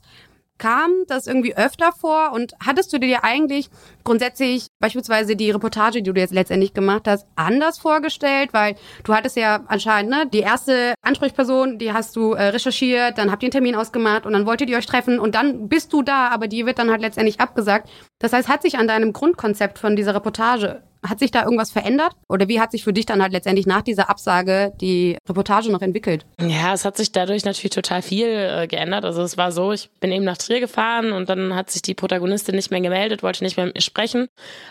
Kam 0.62 0.92
das 1.08 1.26
irgendwie 1.26 1.56
öfter 1.56 1.90
vor 1.90 2.30
und 2.32 2.54
hattest 2.64 2.92
du 2.92 3.00
dir 3.00 3.24
eigentlich 3.24 3.68
grundsätzlich 4.04 4.68
beispielsweise 4.78 5.34
die 5.34 5.50
Reportage, 5.50 6.04
die 6.04 6.12
du 6.12 6.20
jetzt 6.20 6.32
letztendlich 6.32 6.72
gemacht 6.72 7.08
hast, 7.08 7.26
anders 7.34 7.78
vorgestellt? 7.78 8.50
Weil 8.52 8.76
du 9.02 9.12
hattest 9.12 9.36
ja 9.36 9.64
anscheinend 9.66 10.12
ne, 10.12 10.24
die 10.32 10.38
erste 10.38 10.94
Ansprechperson, 11.02 11.78
die 11.78 11.92
hast 11.92 12.14
du 12.14 12.34
äh, 12.34 12.44
recherchiert, 12.44 13.18
dann 13.18 13.32
habt 13.32 13.42
ihr 13.42 13.48
einen 13.48 13.50
Termin 13.50 13.74
ausgemacht 13.74 14.24
und 14.24 14.34
dann 14.34 14.46
wolltet 14.46 14.70
ihr 14.70 14.78
euch 14.78 14.86
treffen 14.86 15.18
und 15.18 15.34
dann 15.34 15.68
bist 15.68 15.92
du 15.92 16.02
da, 16.02 16.28
aber 16.28 16.46
die 16.46 16.64
wird 16.64 16.78
dann 16.78 16.92
halt 16.92 17.00
letztendlich 17.00 17.40
abgesagt. 17.40 17.90
Das 18.20 18.32
heißt, 18.32 18.48
hat 18.48 18.62
sich 18.62 18.78
an 18.78 18.86
deinem 18.86 19.12
Grundkonzept 19.12 19.80
von 19.80 19.96
dieser 19.96 20.14
Reportage 20.14 20.84
hat 21.04 21.18
sich 21.18 21.30
da 21.30 21.44
irgendwas 21.44 21.70
verändert? 21.70 22.12
Oder 22.28 22.48
wie 22.48 22.60
hat 22.60 22.70
sich 22.70 22.84
für 22.84 22.92
dich 22.92 23.06
dann 23.06 23.22
halt 23.22 23.32
letztendlich 23.32 23.66
nach 23.66 23.82
dieser 23.82 24.08
Absage 24.08 24.72
die 24.80 25.16
Reportage 25.28 25.70
noch 25.70 25.82
entwickelt? 25.82 26.26
Ja, 26.40 26.72
es 26.72 26.84
hat 26.84 26.96
sich 26.96 27.12
dadurch 27.12 27.44
natürlich 27.44 27.70
total 27.70 28.02
viel 28.02 28.28
äh, 28.28 28.66
geändert. 28.68 29.04
Also 29.04 29.22
es 29.22 29.36
war 29.36 29.52
so, 29.52 29.72
ich 29.72 29.90
bin 30.00 30.12
eben 30.12 30.24
nach 30.24 30.38
Trier 30.38 30.60
gefahren 30.60 31.12
und 31.12 31.28
dann 31.28 31.54
hat 31.54 31.70
sich 31.70 31.82
die 31.82 31.94
Protagonistin 31.94 32.54
nicht 32.54 32.70
mehr 32.70 32.80
gemeldet, 32.80 33.22
wollte 33.22 33.42
nicht 33.42 33.56
mehr 33.56 33.66
mit 33.66 33.74
mir 33.74 33.82
sprechen. 33.82 34.28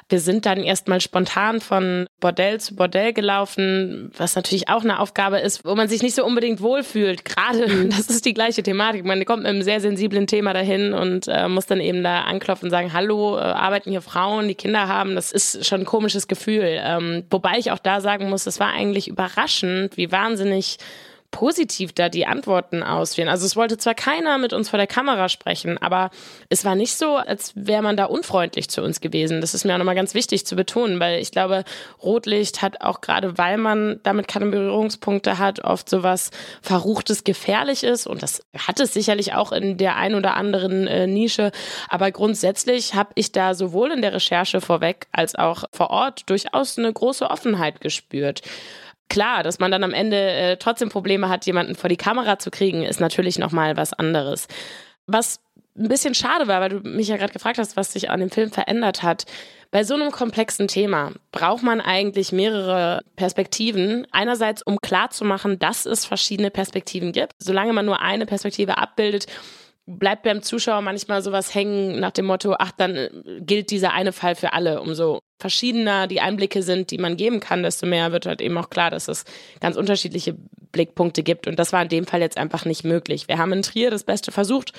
Wir 0.10 0.20
sind 0.20 0.46
dann 0.46 0.64
erstmal 0.64 1.02
spontan 1.02 1.60
von 1.60 2.08
Bordell 2.20 2.60
zu 2.60 2.76
Bordell 2.76 3.14
gelaufen, 3.14 4.12
was 4.18 4.36
natürlich 4.36 4.70
auch 4.70 4.84
eine 4.84 5.00
Aufgabe 5.00 5.40
ist, 5.40 5.66
wo 5.66 5.76
man 5.76 5.90
sich 5.90 6.02
nicht 6.02 6.16
so 6.16 6.26
unbedingt 6.26 6.62
wohlfühlt. 6.62 7.26
Gerade, 7.26 7.68
mhm. 7.68 7.90
das 7.98 8.10
ist 8.10 8.26
die 8.26 8.34
gleiche 8.34 8.64
Thematik. 8.64 9.06
Man 9.06 9.24
kommt 9.26 9.44
mit 9.44 9.50
einem 9.50 9.64
sehr 9.64 9.82
sensiblen 9.82 10.28
Thema 10.28 10.54
dahin 10.54 10.94
und 10.94 11.28
äh, 11.28 11.48
muss 11.48 11.66
dann 11.66 11.82
eben 11.82 12.04
da 12.04 12.22
anklopfen 12.22 12.68
und 12.68 12.72
sagen, 12.72 12.94
hallo, 12.94 13.38
äh, 13.38 13.42
arbeiten 13.42 13.92
hier 13.92 14.02
Frauen, 14.02 14.48
die 14.48 14.56
Kinder 14.56 14.88
haben. 14.88 15.16
Das 15.16 15.32
ist 15.32 15.66
schon 15.66 15.82
ein 15.82 15.86
komisches 15.86 16.21
komisches 16.22 16.28
Gefühl. 16.28 16.80
Ähm, 16.82 17.24
wobei 17.30 17.58
ich 17.58 17.72
auch 17.72 17.80
da 17.80 18.02
sagen 18.02 18.30
muss, 18.30 18.46
es 18.46 18.60
war 18.60 18.72
eigentlich 18.72 19.08
überraschend, 19.08 19.98
wie 19.98 20.12
wahnsinnig 20.12 20.78
positiv 21.32 21.94
da 21.94 22.10
die 22.10 22.26
Antworten 22.26 22.84
ausfielen. 22.84 23.30
Also 23.30 23.46
es 23.46 23.56
wollte 23.56 23.78
zwar 23.78 23.96
keiner 23.96 24.38
mit 24.38 24.54
uns 24.54 24.70
vor 24.70 24.78
der 24.78 24.88
Kamera 24.88 25.30
sprechen, 25.30 25.78
aber 25.78 26.12
es 26.50 26.66
war 26.66 26.76
nicht 26.76 26.96
so, 26.96 27.16
als 27.16 27.54
wäre 27.56 27.82
man 27.82 27.98
da 27.98 28.06
unfreundlich 28.06 28.70
zu 28.70 28.84
uns 28.84 29.02
gewesen. 29.02 29.42
Das 29.42 29.54
ist 29.54 29.66
mir 29.66 29.74
auch 29.74 29.78
nochmal 29.78 29.96
ganz 29.96 30.14
wichtig 30.14 30.46
zu 30.46 30.56
betonen, 30.56 31.00
weil 31.00 31.20
ich 31.20 31.32
glaube, 31.32 31.64
Rotlicht 32.04 32.62
hat 32.62 32.82
auch 32.82 33.02
gerade, 33.02 33.38
weil 33.38 33.58
man 33.58 34.00
damit 34.04 34.28
keine 34.28 34.48
Berührungspunkte 34.48 35.38
hat, 35.38 35.64
oft 35.64 35.90
sowas 35.90 36.32
Verruchtes, 36.62 37.24
Gefährliches 37.24 38.06
und 38.06 38.22
das 38.22 38.44
hat 38.58 38.80
es 38.80 38.94
sicherlich 38.94 39.34
auch 39.34 39.52
in 39.52 39.78
der 39.78 39.96
ein 39.96 40.16
oder 40.16 40.36
anderen 40.36 40.86
äh, 40.88 41.08
Nische. 41.08 41.52
Aber 41.88 42.12
grundsätzlich 42.12 42.94
habe 42.94 43.12
ich 43.16 43.32
da 43.32 43.54
sowohl 43.54 43.92
in 43.92 44.02
der 44.02 44.14
Recherche 44.14 44.60
vorweg 44.60 45.08
als 45.12 45.36
auch 45.36 45.64
vor 45.72 45.90
Ort 45.90 46.30
durchaus 46.30 46.78
eine 46.78 46.92
große 46.92 47.30
Offenheit 47.30 47.80
gespürt. 47.80 48.42
Klar, 49.12 49.44
dass 49.44 49.60
man 49.60 49.72
dann 49.72 49.84
am 49.84 49.92
Ende 49.92 50.16
äh, 50.16 50.56
trotzdem 50.56 50.88
Probleme 50.88 51.28
hat, 51.28 51.46
jemanden 51.46 51.76
vor 51.76 51.90
die 51.90 51.98
Kamera 51.98 52.40
zu 52.40 52.50
kriegen, 52.50 52.84
ist 52.84 53.02
natürlich 53.02 53.38
nochmal 53.38 53.76
was 53.76 53.92
anderes. 53.92 54.48
Was 55.06 55.42
ein 55.78 55.90
bisschen 55.90 56.16
schade 56.16 56.48
war, 56.48 56.62
weil 56.62 56.70
du 56.70 56.80
mich 56.88 57.10
ja 57.10 57.18
gerade 57.18 57.34
gefragt 57.34 57.58
hast, 57.58 57.76
was 57.76 57.92
sich 57.92 58.10
an 58.10 58.22
dem 58.22 58.30
Film 58.30 58.54
verändert 58.54 59.04
hat. 59.04 59.26
Bei 59.70 59.84
so 59.84 59.96
einem 59.96 60.12
komplexen 60.12 60.70
Thema 60.70 61.12
braucht 61.34 61.62
man 61.62 61.82
eigentlich 61.82 62.32
mehrere 62.32 63.02
Perspektiven. 63.18 64.08
Einerseits, 64.12 64.62
um 64.62 64.78
klarzumachen, 64.80 65.60
dass 65.60 65.86
es 65.86 66.06
verschiedene 66.06 66.50
Perspektiven 66.50 67.12
gibt. 67.12 67.34
Solange 67.38 67.74
man 67.74 67.86
nur 67.86 68.00
eine 68.02 68.26
Perspektive 68.26 68.78
abbildet, 68.78 69.26
bleibt 69.98 70.24
beim 70.24 70.42
Zuschauer 70.42 70.82
manchmal 70.82 71.22
sowas 71.22 71.54
hängen 71.54 72.00
nach 72.00 72.12
dem 72.12 72.26
Motto, 72.26 72.56
ach, 72.58 72.72
dann 72.72 72.96
äh, 72.96 73.10
gilt 73.42 73.72
dieser 73.72 73.94
eine 73.94 74.12
Fall 74.12 74.36
für 74.36 74.54
alle. 74.54 74.82
Umso 74.82 75.20
verschiedener 75.40 76.08
die 76.08 76.22
Einblicke 76.22 76.64
sind, 76.64 76.92
die 76.92 76.98
man 76.98 77.18
geben 77.18 77.40
kann, 77.40 77.64
desto 77.64 77.86
mehr 77.86 78.12
wird 78.12 78.26
halt 78.26 78.42
eben 78.42 78.58
auch 78.58 78.70
klar, 78.70 78.92
dass 78.92 79.08
es 79.08 79.26
ganz 79.60 79.76
unterschiedliche 79.76 80.36
Blickpunkte 80.72 81.24
gibt. 81.24 81.48
Und 81.48 81.60
das 81.60 81.74
war 81.74 81.82
in 81.82 81.90
dem 81.90 82.06
Fall 82.06 82.22
jetzt 82.22 82.38
einfach 82.38 82.66
nicht 82.66 82.84
möglich. 82.84 83.28
Wir 83.28 83.38
haben 83.38 83.54
in 83.54 83.64
Trier 83.64 83.92
das 83.92 84.04
Beste 84.04 84.32
versucht, 84.32 84.74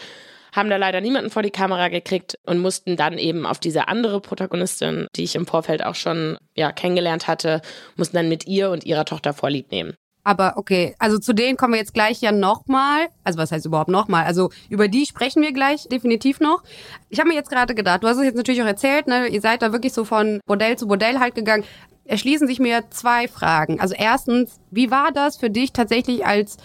haben 0.52 0.71
da 0.71 0.76
leider 0.76 1.00
niemanden 1.00 1.31
vor 1.31 1.42
die 1.42 1.50
Kamera 1.50 1.88
gekriegt 1.88 2.38
und 2.45 2.59
mussten 2.59 2.97
dann 2.97 3.19
eben 3.19 3.47
auf 3.47 3.59
diese 3.59 3.88
andere 3.88 4.21
Protagonistin, 4.21 5.07
die 5.16 5.25
ich 5.25 5.35
im 5.35 5.47
Vorfeld 5.47 5.85
auch 5.85 5.95
schon 5.95 6.38
ja, 6.54 6.73
kennengelernt 6.73 7.26
hatte, 7.26 7.62
mussten 7.97 8.16
dann 8.16 8.28
mit 8.28 8.47
ihr 8.47 8.71
und 8.71 8.85
ihrer 8.85 9.04
Tochter 9.04 9.33
Vorlieb 9.33 9.71
nehmen. 9.71 9.95
Aber 10.25 10.55
okay, 10.57 10.95
also 10.99 11.19
zu 11.19 11.33
denen 11.33 11.57
kommen 11.57 11.75
wir 11.75 11.81
jetzt 11.81 11.95
gleich 11.95 12.21
ja 12.21 12.31
nochmal. 12.31 13.09
Also 13.25 13.38
was 13.38 13.50
heißt 13.50 13.67
überhaupt 13.67 13.91
nochmal? 13.91 14.25
Also 14.25 14.50
über 14.69 14.88
die 14.88 15.07
sprechen 15.07 15.43
wir 15.43 15.52
gleich 15.52 15.88
definitiv 15.88 16.38
noch. 16.38 16.62
Ich 17.09 17.19
habe 17.19 17.29
mir 17.29 17.35
jetzt 17.35 17.50
gerade 17.50 17.75
gedacht, 17.75 18.05
du 18.05 18.09
hast 18.09 18.19
es 18.19 18.25
jetzt 18.25 18.37
natürlich 18.37 18.62
auch 18.62 18.67
erzählt, 18.67 19.09
ne? 19.09 19.26
ihr 19.26 19.41
seid 19.41 19.62
da 19.62 19.73
wirklich 19.73 19.93
so 19.93 20.05
von 20.05 20.41
Bordell 20.47 20.79
zu 20.79 20.87
Bordell 20.87 21.19
halt 21.19 21.35
gegangen. 21.35 21.64
Erschließen 22.05 22.47
sich 22.47 22.59
mir 22.59 22.85
zwei 22.91 23.26
Fragen. 23.26 23.81
Also 23.81 23.95
erstens, 23.97 24.61
wie 24.71 24.91
war 24.91 25.12
das 25.12 25.37
für 25.37 25.50
dich 25.50 25.73
tatsächlich 25.73 26.25
als 26.26 26.57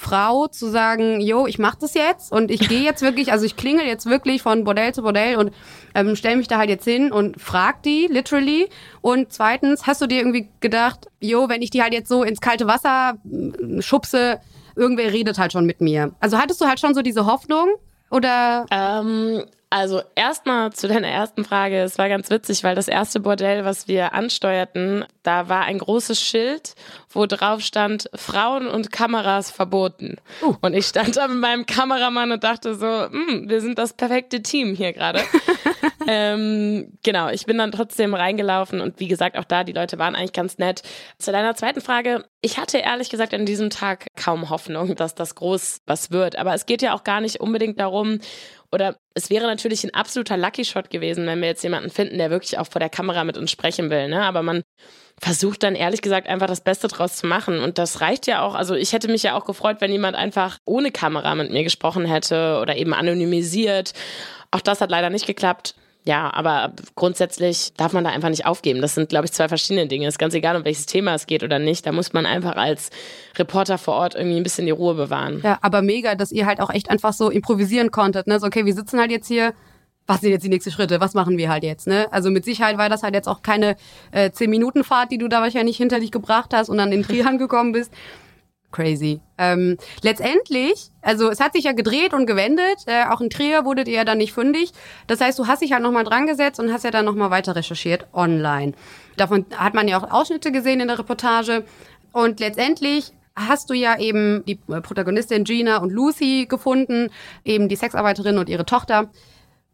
Frau 0.00 0.46
zu 0.46 0.70
sagen, 0.70 1.20
jo, 1.20 1.46
ich 1.46 1.58
mach 1.58 1.74
das 1.74 1.92
jetzt 1.92 2.32
und 2.32 2.50
ich 2.50 2.66
gehe 2.70 2.80
jetzt 2.80 3.02
wirklich, 3.02 3.32
also 3.32 3.44
ich 3.44 3.56
klingel 3.56 3.84
jetzt 3.84 4.06
wirklich 4.06 4.40
von 4.40 4.64
Bordell 4.64 4.94
zu 4.94 5.02
Bordell 5.02 5.36
und 5.36 5.52
ähm, 5.94 6.16
stelle 6.16 6.36
mich 6.36 6.48
da 6.48 6.56
halt 6.56 6.70
jetzt 6.70 6.84
hin 6.84 7.12
und 7.12 7.38
frag 7.38 7.82
die, 7.82 8.06
literally. 8.10 8.70
Und 9.02 9.30
zweitens, 9.30 9.86
hast 9.86 10.00
du 10.00 10.06
dir 10.06 10.20
irgendwie 10.20 10.48
gedacht, 10.60 11.08
jo, 11.20 11.50
wenn 11.50 11.60
ich 11.60 11.68
die 11.68 11.82
halt 11.82 11.92
jetzt 11.92 12.08
so 12.08 12.22
ins 12.22 12.40
kalte 12.40 12.66
Wasser 12.66 13.18
äh, 13.30 13.82
schubse, 13.82 14.40
irgendwer 14.74 15.12
redet 15.12 15.38
halt 15.38 15.52
schon 15.52 15.66
mit 15.66 15.82
mir. 15.82 16.12
Also 16.18 16.38
hattest 16.38 16.62
du 16.62 16.64
halt 16.64 16.80
schon 16.80 16.94
so 16.94 17.02
diese 17.02 17.26
Hoffnung 17.26 17.68
oder? 18.10 18.66
Ähm, 18.70 19.44
also 19.70 20.02
erstmal 20.16 20.72
zu 20.72 20.88
deiner 20.88 21.06
ersten 21.06 21.44
Frage. 21.44 21.80
Es 21.80 21.96
war 21.96 22.08
ganz 22.08 22.28
witzig, 22.28 22.64
weil 22.64 22.74
das 22.74 22.88
erste 22.88 23.20
Bordell, 23.20 23.64
was 23.64 23.86
wir 23.86 24.14
ansteuerten, 24.14 25.04
da 25.22 25.48
war 25.48 25.62
ein 25.62 25.78
großes 25.78 26.20
Schild, 26.20 26.74
wo 27.08 27.26
drauf 27.26 27.60
stand 27.60 28.10
Frauen 28.14 28.66
und 28.66 28.90
Kameras 28.90 29.52
verboten. 29.52 30.16
Uh. 30.42 30.56
Und 30.60 30.74
ich 30.74 30.86
stand 30.86 31.16
da 31.16 31.28
mit 31.28 31.38
meinem 31.38 31.66
Kameramann 31.66 32.32
und 32.32 32.42
dachte 32.42 32.74
so, 32.74 32.86
hm, 32.86 33.48
wir 33.48 33.60
sind 33.60 33.78
das 33.78 33.92
perfekte 33.92 34.42
Team 34.42 34.74
hier 34.74 34.92
gerade. 34.92 35.20
ähm, 36.08 36.92
genau, 37.04 37.28
ich 37.28 37.46
bin 37.46 37.58
dann 37.58 37.70
trotzdem 37.70 38.14
reingelaufen 38.14 38.80
und 38.80 38.98
wie 38.98 39.08
gesagt, 39.08 39.38
auch 39.38 39.44
da, 39.44 39.62
die 39.62 39.72
Leute 39.72 39.98
waren 40.00 40.16
eigentlich 40.16 40.32
ganz 40.32 40.58
nett. 40.58 40.82
Zu 41.18 41.30
deiner 41.30 41.54
zweiten 41.54 41.80
Frage, 41.80 42.24
ich 42.40 42.58
hatte 42.58 42.78
ehrlich 42.78 43.08
gesagt 43.08 43.34
an 43.34 43.46
diesem 43.46 43.70
Tag 43.70 44.06
kaum 44.16 44.50
Hoffnung, 44.50 44.96
dass 44.96 45.14
das 45.14 45.36
groß 45.36 45.82
was 45.86 46.10
wird. 46.10 46.36
Aber 46.36 46.54
es 46.54 46.66
geht 46.66 46.82
ja 46.82 46.94
auch 46.94 47.04
gar 47.04 47.20
nicht 47.20 47.40
unbedingt 47.40 47.78
darum, 47.78 48.18
Oder 48.72 48.96
es 49.14 49.30
wäre 49.30 49.46
natürlich 49.46 49.82
ein 49.84 49.94
absoluter 49.94 50.36
Lucky 50.36 50.64
Shot 50.64 50.90
gewesen, 50.90 51.26
wenn 51.26 51.40
wir 51.40 51.48
jetzt 51.48 51.62
jemanden 51.62 51.90
finden, 51.90 52.18
der 52.18 52.30
wirklich 52.30 52.58
auch 52.58 52.66
vor 52.66 52.78
der 52.78 52.88
Kamera 52.88 53.24
mit 53.24 53.36
uns 53.36 53.50
sprechen 53.50 53.90
will. 53.90 54.08
Ne? 54.08 54.22
Aber 54.22 54.42
man 54.42 54.62
versucht 55.20 55.62
dann 55.64 55.74
ehrlich 55.74 56.02
gesagt 56.02 56.28
einfach 56.28 56.46
das 56.46 56.62
Beste 56.62 56.88
draus 56.88 57.16
zu 57.16 57.26
machen. 57.26 57.58
Und 57.58 57.78
das 57.78 58.00
reicht 58.00 58.26
ja 58.26 58.42
auch. 58.42 58.54
Also 58.54 58.74
ich 58.74 58.92
hätte 58.92 59.08
mich 59.08 59.22
ja 59.22 59.34
auch 59.34 59.44
gefreut, 59.44 59.78
wenn 59.80 59.90
jemand 59.90 60.16
einfach 60.16 60.58
ohne 60.64 60.92
Kamera 60.92 61.34
mit 61.34 61.50
mir 61.50 61.64
gesprochen 61.64 62.04
hätte 62.04 62.58
oder 62.60 62.76
eben 62.76 62.94
anonymisiert. 62.94 63.92
Auch 64.52 64.60
das 64.60 64.80
hat 64.80 64.90
leider 64.90 65.10
nicht 65.10 65.26
geklappt. 65.26 65.74
Ja, 66.04 66.32
aber 66.32 66.72
grundsätzlich 66.94 67.74
darf 67.76 67.92
man 67.92 68.04
da 68.04 68.10
einfach 68.10 68.30
nicht 68.30 68.46
aufgeben. 68.46 68.80
Das 68.80 68.94
sind, 68.94 69.10
glaube 69.10 69.26
ich, 69.26 69.32
zwei 69.32 69.48
verschiedene 69.48 69.86
Dinge. 69.86 70.06
Es 70.06 70.14
ist 70.14 70.18
ganz 70.18 70.32
egal, 70.34 70.56
um 70.56 70.64
welches 70.64 70.86
Thema 70.86 71.14
es 71.14 71.26
geht 71.26 71.42
oder 71.42 71.58
nicht. 71.58 71.86
Da 71.86 71.92
muss 71.92 72.12
man 72.12 72.24
einfach 72.24 72.56
als 72.56 72.90
Reporter 73.36 73.76
vor 73.76 73.94
Ort 73.94 74.14
irgendwie 74.14 74.38
ein 74.38 74.42
bisschen 74.42 74.64
die 74.64 74.72
Ruhe 74.72 74.94
bewahren. 74.94 75.40
Ja, 75.44 75.58
aber 75.60 75.82
mega, 75.82 76.14
dass 76.14 76.32
ihr 76.32 76.46
halt 76.46 76.60
auch 76.60 76.70
echt 76.70 76.90
einfach 76.90 77.12
so 77.12 77.28
improvisieren 77.28 77.90
konntet. 77.90 78.26
Ne? 78.26 78.40
So, 78.40 78.46
okay, 78.46 78.64
wir 78.64 78.74
sitzen 78.74 78.98
halt 78.98 79.10
jetzt 79.10 79.28
hier. 79.28 79.52
Was 80.06 80.22
sind 80.22 80.30
jetzt 80.30 80.42
die 80.42 80.48
nächsten 80.48 80.72
Schritte? 80.72 81.00
Was 81.00 81.14
machen 81.14 81.38
wir 81.38 81.50
halt 81.50 81.62
jetzt? 81.62 81.86
Ne? 81.86 82.08
Also 82.10 82.30
mit 82.30 82.44
Sicherheit 82.44 82.78
war 82.78 82.88
das 82.88 83.04
halt 83.04 83.14
jetzt 83.14 83.28
auch 83.28 83.42
keine 83.42 83.76
äh, 84.10 84.30
10-Minuten-Fahrt, 84.30 85.12
die 85.12 85.18
du 85.18 85.28
da 85.28 85.40
wahrscheinlich 85.40 85.76
hinter 85.76 86.00
dich 86.00 86.10
gebracht 86.10 86.52
hast 86.52 86.68
und 86.68 86.78
dann 86.78 86.90
in 86.90 87.04
Trier 87.04 87.26
angekommen 87.28 87.70
bist, 87.70 87.92
crazy. 88.72 89.20
Ähm, 89.38 89.76
letztendlich, 90.02 90.90
also 91.02 91.28
es 91.28 91.40
hat 91.40 91.52
sich 91.54 91.64
ja 91.64 91.72
gedreht 91.72 92.12
und 92.12 92.26
gewendet. 92.26 92.78
Äh, 92.86 93.04
auch 93.04 93.20
in 93.20 93.30
Trier 93.30 93.64
wurdet 93.64 93.88
ihr 93.88 93.94
ja 93.94 94.04
dann 94.04 94.18
nicht 94.18 94.32
fündig. 94.32 94.72
Das 95.06 95.20
heißt, 95.20 95.38
du 95.38 95.46
hast 95.46 95.62
dich 95.62 95.72
halt 95.72 95.82
nochmal 95.82 96.04
dran 96.04 96.26
gesetzt 96.26 96.60
und 96.60 96.72
hast 96.72 96.84
ja 96.84 96.90
dann 96.90 97.04
nochmal 97.04 97.30
weiter 97.30 97.56
recherchiert 97.56 98.06
online. 98.12 98.72
Davon 99.16 99.46
hat 99.56 99.74
man 99.74 99.88
ja 99.88 99.98
auch 99.98 100.10
Ausschnitte 100.10 100.52
gesehen 100.52 100.80
in 100.80 100.88
der 100.88 100.98
Reportage. 100.98 101.64
Und 102.12 102.40
letztendlich 102.40 103.12
hast 103.36 103.70
du 103.70 103.74
ja 103.74 103.98
eben 103.98 104.44
die 104.46 104.56
Protagonistin 104.56 105.44
Gina 105.44 105.78
und 105.78 105.90
Lucy 105.90 106.46
gefunden, 106.48 107.10
eben 107.44 107.68
die 107.68 107.76
Sexarbeiterin 107.76 108.38
und 108.38 108.48
ihre 108.48 108.66
Tochter. 108.66 109.10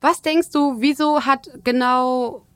Was 0.01 0.23
denkst 0.23 0.51
du, 0.51 0.81
wieso 0.81 1.25
hat 1.25 1.49
genau 1.65 2.47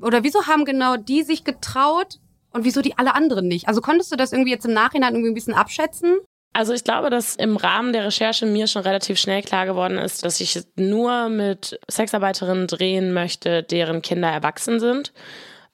oder 0.00 0.24
wieso 0.24 0.46
haben 0.46 0.64
genau 0.64 0.96
die 0.96 1.22
sich 1.22 1.44
getraut, 1.44 2.18
und 2.52 2.64
wieso 2.64 2.82
die 2.82 2.98
alle 2.98 3.14
anderen 3.14 3.48
nicht? 3.48 3.68
Also 3.68 3.80
konntest 3.80 4.12
du 4.12 4.16
das 4.16 4.32
irgendwie 4.32 4.50
jetzt 4.50 4.66
im 4.66 4.72
Nachhinein 4.72 5.14
irgendwie 5.14 5.30
ein 5.30 5.34
bisschen 5.34 5.54
abschätzen? 5.54 6.18
Also 6.54 6.74
ich 6.74 6.84
glaube, 6.84 7.08
dass 7.08 7.36
im 7.36 7.56
Rahmen 7.56 7.92
der 7.94 8.04
Recherche 8.04 8.44
mir 8.44 8.66
schon 8.66 8.82
relativ 8.82 9.18
schnell 9.18 9.42
klar 9.42 9.64
geworden 9.64 9.96
ist, 9.96 10.22
dass 10.22 10.40
ich 10.40 10.60
nur 10.76 11.30
mit 11.30 11.80
Sexarbeiterinnen 11.90 12.66
drehen 12.66 13.14
möchte, 13.14 13.62
deren 13.62 14.02
Kinder 14.02 14.28
erwachsen 14.28 14.78
sind 14.78 15.12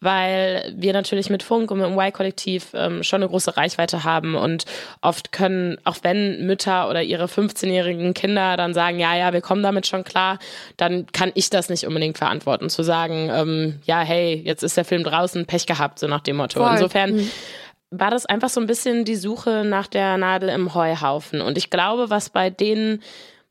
weil 0.00 0.72
wir 0.76 0.92
natürlich 0.92 1.30
mit 1.30 1.42
Funk 1.42 1.70
und 1.70 1.78
mit 1.78 1.86
dem 1.86 1.98
Y-Kollektiv 1.98 2.68
ähm, 2.74 3.02
schon 3.02 3.22
eine 3.22 3.28
große 3.28 3.56
Reichweite 3.56 4.04
haben 4.04 4.34
und 4.34 4.64
oft 5.00 5.32
können, 5.32 5.78
auch 5.84 5.96
wenn 6.02 6.46
Mütter 6.46 6.88
oder 6.88 7.02
ihre 7.02 7.26
15-jährigen 7.26 8.14
Kinder 8.14 8.56
dann 8.56 8.74
sagen, 8.74 8.98
ja, 8.98 9.16
ja, 9.16 9.32
wir 9.32 9.40
kommen 9.40 9.62
damit 9.62 9.86
schon 9.86 10.04
klar, 10.04 10.38
dann 10.76 11.06
kann 11.06 11.32
ich 11.34 11.50
das 11.50 11.68
nicht 11.68 11.86
unbedingt 11.86 12.18
verantworten, 12.18 12.70
zu 12.70 12.82
sagen, 12.82 13.30
ähm, 13.32 13.80
ja, 13.84 14.00
hey, 14.00 14.40
jetzt 14.44 14.62
ist 14.62 14.76
der 14.76 14.84
Film 14.84 15.04
draußen, 15.04 15.46
Pech 15.46 15.66
gehabt, 15.66 15.98
so 15.98 16.06
nach 16.06 16.20
dem 16.20 16.36
Motto. 16.36 16.60
Voll. 16.60 16.72
Insofern 16.72 17.16
mhm 17.16 17.30
war 17.90 18.10
das 18.10 18.26
einfach 18.26 18.48
so 18.48 18.60
ein 18.60 18.66
bisschen 18.66 19.04
die 19.04 19.16
Suche 19.16 19.64
nach 19.64 19.86
der 19.86 20.18
Nadel 20.18 20.50
im 20.50 20.74
Heuhaufen. 20.74 21.40
Und 21.40 21.56
ich 21.56 21.70
glaube, 21.70 22.10
was 22.10 22.30
bei 22.30 22.50
den 22.50 23.02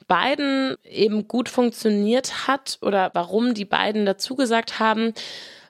beiden 0.08 0.76
eben 0.84 1.28
gut 1.28 1.50
funktioniert 1.50 2.48
hat 2.48 2.78
oder 2.82 3.12
warum 3.14 3.54
die 3.54 3.66
beiden 3.66 4.06
dazu 4.06 4.36
gesagt 4.36 4.80
haben, 4.80 5.14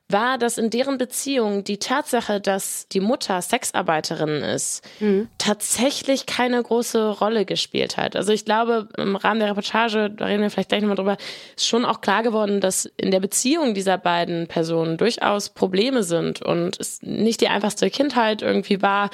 war, 0.10 0.38
dass 0.38 0.58
in 0.58 0.70
deren 0.70 0.98
Beziehung 0.98 1.64
die 1.66 1.80
Tatsache, 1.80 2.40
dass 2.40 2.88
die 2.88 3.02
Mutter 3.02 3.42
Sexarbeiterin 3.42 4.42
ist, 4.42 4.82
mhm. 5.00 5.28
tatsächlich 5.38 6.26
keine 6.26 6.64
große 6.64 7.10
Rolle 7.10 7.46
gespielt 7.46 7.98
hat. 7.98 8.16
Also 8.16 8.32
ich 8.32 8.46
glaube, 8.46 8.88
im 8.98 9.18
Rahmen 9.18 9.42
der 9.42 9.50
Reportage, 9.50 10.10
da 10.10 10.26
reden 10.26 10.42
wir 10.42 10.50
vielleicht 10.50 10.70
gleich 10.70 10.82
nochmal 10.82 10.96
drüber, 10.96 11.18
ist 11.56 11.68
schon 11.68 11.84
auch 11.84 12.00
klar 12.00 12.24
geworden, 12.24 12.62
dass 12.62 12.86
in 12.98 13.12
der 13.12 13.20
Beziehung 13.20 13.74
dieser 13.74 13.98
beiden 13.98 14.48
Personen 14.48 14.98
durchaus 14.98 15.50
Probleme 15.50 16.04
sind 16.04 16.42
und 16.42 16.80
es 16.80 17.02
nicht 17.02 17.42
die 17.42 17.50
einfachste 17.50 17.90
Kindheit 17.90 18.42
irgendwie 18.42 18.82
war. 18.82 19.10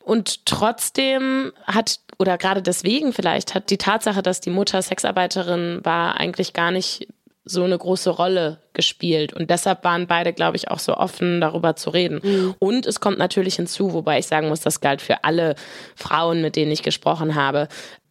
Und 0.00 0.46
trotzdem 0.46 1.52
hat, 1.66 2.00
oder 2.18 2.38
gerade 2.38 2.62
deswegen 2.62 3.12
vielleicht, 3.12 3.54
hat 3.54 3.68
die 3.68 3.78
Tatsache, 3.78 4.22
dass 4.22 4.40
die 4.40 4.50
Mutter 4.50 4.80
Sexarbeiterin 4.80 5.80
war, 5.84 6.16
eigentlich 6.16 6.54
gar 6.54 6.70
nicht 6.70 7.06
so 7.44 7.64
eine 7.64 7.76
große 7.76 8.10
Rolle 8.10 8.58
gespielt. 8.72 9.32
Und 9.32 9.50
deshalb 9.50 9.84
waren 9.84 10.06
beide, 10.06 10.32
glaube 10.32 10.56
ich, 10.56 10.70
auch 10.70 10.78
so 10.78 10.96
offen, 10.96 11.40
darüber 11.40 11.74
zu 11.74 11.90
reden. 11.90 12.20
Mhm. 12.22 12.54
Und 12.58 12.86
es 12.86 13.00
kommt 13.00 13.18
natürlich 13.18 13.56
hinzu, 13.56 13.92
wobei 13.92 14.18
ich 14.18 14.26
sagen 14.26 14.48
muss, 14.48 14.60
das 14.60 14.80
galt 14.80 15.02
für 15.02 15.24
alle 15.24 15.56
Frauen, 15.96 16.40
mit 16.40 16.56
denen 16.56 16.70
ich 16.70 16.82
gesprochen 16.82 17.34
habe. 17.34 17.68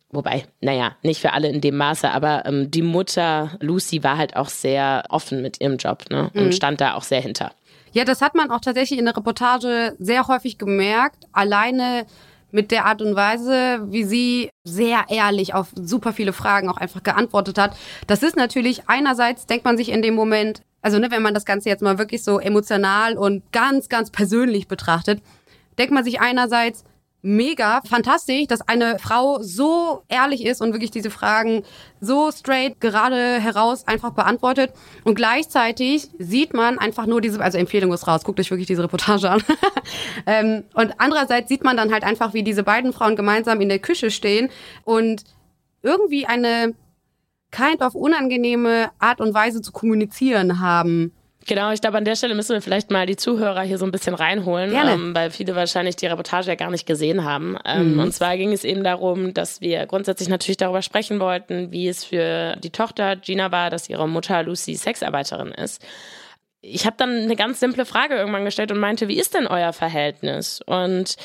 Wobei, 0.09 0.43
naja, 0.59 0.97
nicht 1.03 1.21
für 1.21 1.31
alle 1.31 1.47
in 1.47 1.61
dem 1.61 1.77
Maße, 1.77 2.11
aber 2.11 2.45
ähm, 2.45 2.69
die 2.69 2.81
Mutter 2.81 3.51
Lucy 3.61 4.03
war 4.03 4.17
halt 4.17 4.35
auch 4.35 4.49
sehr 4.49 5.05
offen 5.09 5.41
mit 5.41 5.61
ihrem 5.61 5.77
Job 5.77 6.03
ne? 6.09 6.29
und 6.33 6.47
mhm. 6.47 6.51
stand 6.51 6.81
da 6.81 6.95
auch 6.95 7.03
sehr 7.03 7.21
hinter. 7.21 7.51
Ja, 7.93 8.03
das 8.03 8.21
hat 8.21 8.35
man 8.35 8.51
auch 8.51 8.59
tatsächlich 8.59 8.99
in 8.99 9.05
der 9.05 9.15
Reportage 9.15 9.95
sehr 9.99 10.27
häufig 10.27 10.57
gemerkt. 10.57 11.25
Alleine 11.31 12.05
mit 12.51 12.71
der 12.71 12.85
Art 12.85 13.01
und 13.01 13.15
Weise, 13.15 13.85
wie 13.89 14.03
sie 14.03 14.49
sehr 14.63 15.05
ehrlich 15.09 15.53
auf 15.53 15.69
super 15.75 16.13
viele 16.13 16.33
Fragen 16.33 16.69
auch 16.69 16.77
einfach 16.77 17.03
geantwortet 17.03 17.57
hat. 17.57 17.77
Das 18.07 18.23
ist 18.23 18.35
natürlich 18.35 18.87
einerseits, 18.87 19.45
denkt 19.45 19.65
man 19.65 19.77
sich 19.77 19.89
in 19.89 20.01
dem 20.01 20.15
Moment, 20.15 20.61
also 20.81 20.99
ne, 20.99 21.11
wenn 21.11 21.21
man 21.21 21.33
das 21.33 21.45
Ganze 21.45 21.69
jetzt 21.69 21.81
mal 21.81 21.97
wirklich 21.97 22.23
so 22.23 22.39
emotional 22.39 23.17
und 23.17 23.51
ganz, 23.51 23.89
ganz 23.89 24.09
persönlich 24.09 24.67
betrachtet, 24.67 25.21
denkt 25.77 25.93
man 25.93 26.03
sich 26.03 26.19
einerseits, 26.19 26.83
mega 27.21 27.81
fantastisch, 27.87 28.47
dass 28.47 28.67
eine 28.67 28.97
Frau 28.99 29.39
so 29.41 30.03
ehrlich 30.07 30.45
ist 30.45 30.61
und 30.61 30.73
wirklich 30.73 30.91
diese 30.91 31.11
Fragen 31.11 31.63
so 31.99 32.31
straight 32.31 32.79
gerade 32.81 33.39
heraus 33.39 33.87
einfach 33.87 34.11
beantwortet. 34.11 34.71
Und 35.03 35.15
gleichzeitig 35.15 36.09
sieht 36.17 36.53
man 36.53 36.79
einfach 36.79 37.05
nur 37.05 37.21
diese, 37.21 37.39
also 37.41 37.57
Empfehlung 37.57 37.93
ist 37.93 38.07
raus, 38.07 38.23
guckt 38.23 38.39
euch 38.39 38.49
wirklich 38.49 38.67
diese 38.67 38.83
Reportage 38.83 39.29
an. 39.29 39.43
ähm, 40.25 40.63
und 40.73 40.93
andererseits 40.97 41.49
sieht 41.49 41.63
man 41.63 41.77
dann 41.77 41.91
halt 41.91 42.03
einfach, 42.03 42.33
wie 42.33 42.43
diese 42.43 42.63
beiden 42.63 42.93
Frauen 42.93 43.15
gemeinsam 43.15 43.61
in 43.61 43.69
der 43.69 43.79
Küche 43.79 44.09
stehen 44.09 44.49
und 44.83 45.23
irgendwie 45.83 46.25
eine 46.25 46.73
kind 47.51 47.81
of 47.81 47.95
unangenehme 47.95 48.91
Art 48.99 49.21
und 49.21 49.33
Weise 49.33 49.61
zu 49.61 49.71
kommunizieren 49.71 50.59
haben. 50.59 51.13
Genau, 51.47 51.71
ich 51.71 51.81
glaube, 51.81 51.97
an 51.97 52.05
der 52.05 52.15
Stelle 52.15 52.35
müssen 52.35 52.53
wir 52.53 52.61
vielleicht 52.61 52.91
mal 52.91 53.05
die 53.05 53.15
Zuhörer 53.15 53.61
hier 53.63 53.77
so 53.77 53.85
ein 53.85 53.91
bisschen 53.91 54.13
reinholen, 54.13 54.75
ähm, 54.75 55.15
weil 55.15 55.31
viele 55.31 55.55
wahrscheinlich 55.55 55.95
die 55.95 56.05
Reportage 56.05 56.49
ja 56.49 56.55
gar 56.55 56.69
nicht 56.69 56.85
gesehen 56.85 57.23
haben. 57.23 57.57
Ähm, 57.65 57.93
mhm. 57.93 57.99
Und 57.99 58.13
zwar 58.13 58.37
ging 58.37 58.53
es 58.53 58.63
eben 58.63 58.83
darum, 58.83 59.33
dass 59.33 59.59
wir 59.59 59.85
grundsätzlich 59.87 60.29
natürlich 60.29 60.57
darüber 60.57 60.81
sprechen 60.81 61.19
wollten, 61.19 61.71
wie 61.71 61.87
es 61.87 62.03
für 62.03 62.55
die 62.57 62.69
Tochter 62.69 63.15
Gina 63.15 63.51
war, 63.51 63.69
dass 63.69 63.89
ihre 63.89 64.07
Mutter 64.07 64.43
Lucy 64.43 64.75
Sexarbeiterin 64.75 65.51
ist. 65.51 65.83
Ich 66.61 66.85
habe 66.85 66.95
dann 66.97 67.09
eine 67.09 67.35
ganz 67.35 67.59
simple 67.59 67.85
Frage 67.85 68.15
irgendwann 68.15 68.45
gestellt 68.45 68.71
und 68.71 68.79
meinte, 68.79 69.07
wie 69.07 69.19
ist 69.19 69.33
denn 69.33 69.47
euer 69.47 69.73
Verhältnis? 69.73 70.61
Und 70.63 71.15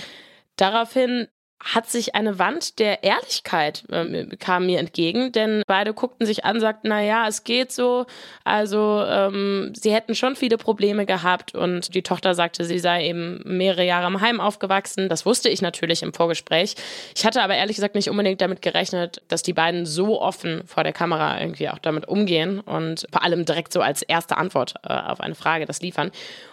daraufhin 0.56 1.28
hat 1.58 1.88
sich 1.88 2.14
eine 2.14 2.38
Wand 2.38 2.78
der 2.78 3.02
Ehrlichkeit 3.02 3.84
äh, 3.90 4.26
kam 4.36 4.66
mir 4.66 4.78
entgegen, 4.78 5.32
denn 5.32 5.62
beide 5.66 5.94
guckten 5.94 6.26
sich 6.26 6.44
an, 6.44 6.60
sagten, 6.60 6.88
na 6.88 7.02
ja, 7.02 7.26
es 7.26 7.44
geht 7.44 7.72
so. 7.72 8.06
Also 8.44 9.02
ähm, 9.06 9.72
sie 9.74 9.92
hätten 9.92 10.14
schon 10.14 10.36
viele 10.36 10.58
Probleme 10.58 11.06
gehabt 11.06 11.54
und 11.54 11.94
die 11.94 12.02
Tochter 12.02 12.34
sagte, 12.34 12.64
sie 12.64 12.78
sei 12.78 13.08
eben 13.08 13.40
mehrere 13.44 13.84
Jahre 13.84 14.06
im 14.06 14.20
Heim 14.20 14.40
aufgewachsen. 14.40 15.08
Das 15.08 15.24
wusste 15.24 15.48
ich 15.48 15.62
natürlich 15.62 16.02
im 16.02 16.12
Vorgespräch. 16.12 16.74
Ich 17.16 17.24
hatte 17.24 17.42
aber 17.42 17.56
ehrlich 17.56 17.76
gesagt 17.76 17.94
nicht 17.94 18.10
unbedingt 18.10 18.40
damit 18.40 18.60
gerechnet, 18.60 19.22
dass 19.28 19.42
die 19.42 19.54
beiden 19.54 19.86
so 19.86 20.20
offen 20.20 20.62
vor 20.66 20.84
der 20.84 20.92
Kamera 20.92 21.40
irgendwie 21.40 21.70
auch 21.70 21.78
damit 21.78 22.06
umgehen 22.06 22.60
und 22.60 23.06
vor 23.10 23.22
allem 23.22 23.44
direkt 23.44 23.72
so 23.72 23.80
als 23.80 24.02
erste 24.02 24.36
Antwort 24.36 24.74
äh, 24.86 24.92
auf 24.92 25.20
eine 25.20 25.34
Frage 25.34 25.64
das 25.64 25.80
liefern. 25.80 26.10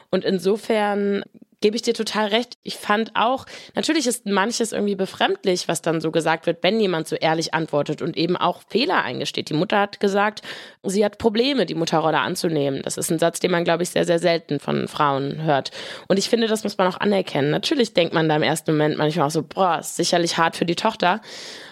Und 0.10 0.24
insofern 0.24 1.24
gebe 1.64 1.78
ich 1.78 1.82
dir 1.82 1.94
total 1.94 2.28
recht. 2.28 2.58
Ich 2.64 2.76
fand 2.76 3.12
auch, 3.16 3.46
natürlich 3.74 4.06
ist 4.06 4.26
manches 4.26 4.74
irgendwie 4.74 4.96
befremdlich, 4.96 5.70
was 5.70 5.82
dann 5.82 6.02
so 6.02 6.12
gesagt 6.12 6.46
wird, 6.46 6.62
wenn 6.62 6.78
jemand 6.78 7.08
so 7.08 7.16
ehrlich 7.16 7.54
antwortet 7.54 8.02
und 8.02 8.18
eben 8.18 8.36
auch 8.36 8.64
Fehler 8.68 9.02
eingesteht. 9.02 9.50
Die 9.50 9.54
Mutter 9.54 9.80
hat 9.80 10.02
gesagt, 10.02 10.42
sie 10.84 11.06
hat 11.06 11.20
Probleme, 11.20 11.66
die 11.66 11.76
Mutterrolle 11.76 12.20
anzunehmen. 12.20 12.82
Das 12.84 12.98
ist 12.98 13.10
ein 13.12 13.18
Satz, 13.18 13.40
den 13.40 13.52
man, 13.52 13.64
glaube 13.64 13.84
ich, 13.84 13.92
sehr, 13.92 14.04
sehr 14.04 14.20
selten 14.20 14.60
von 14.60 14.90
Frauen 14.90 15.42
hört. 15.42 15.72
Und 16.10 16.20
ich 16.20 16.28
finde, 16.28 16.48
das 16.48 16.66
muss 16.66 16.78
man 16.78 16.88
auch 16.88 17.00
anerkennen. 17.00 17.50
Natürlich 17.50 17.94
denkt 17.94 18.14
man 18.14 18.28
da 18.28 18.36
im 18.36 18.44
ersten 18.44 18.74
Moment 18.74 18.98
manchmal 18.98 19.28
auch 19.28 19.32
so, 19.32 19.44
boah, 19.44 19.80
ist 19.80 19.96
sicherlich 19.96 20.38
hart 20.38 20.58
für 20.58 20.66
die 20.66 20.76
Tochter. 20.76 21.22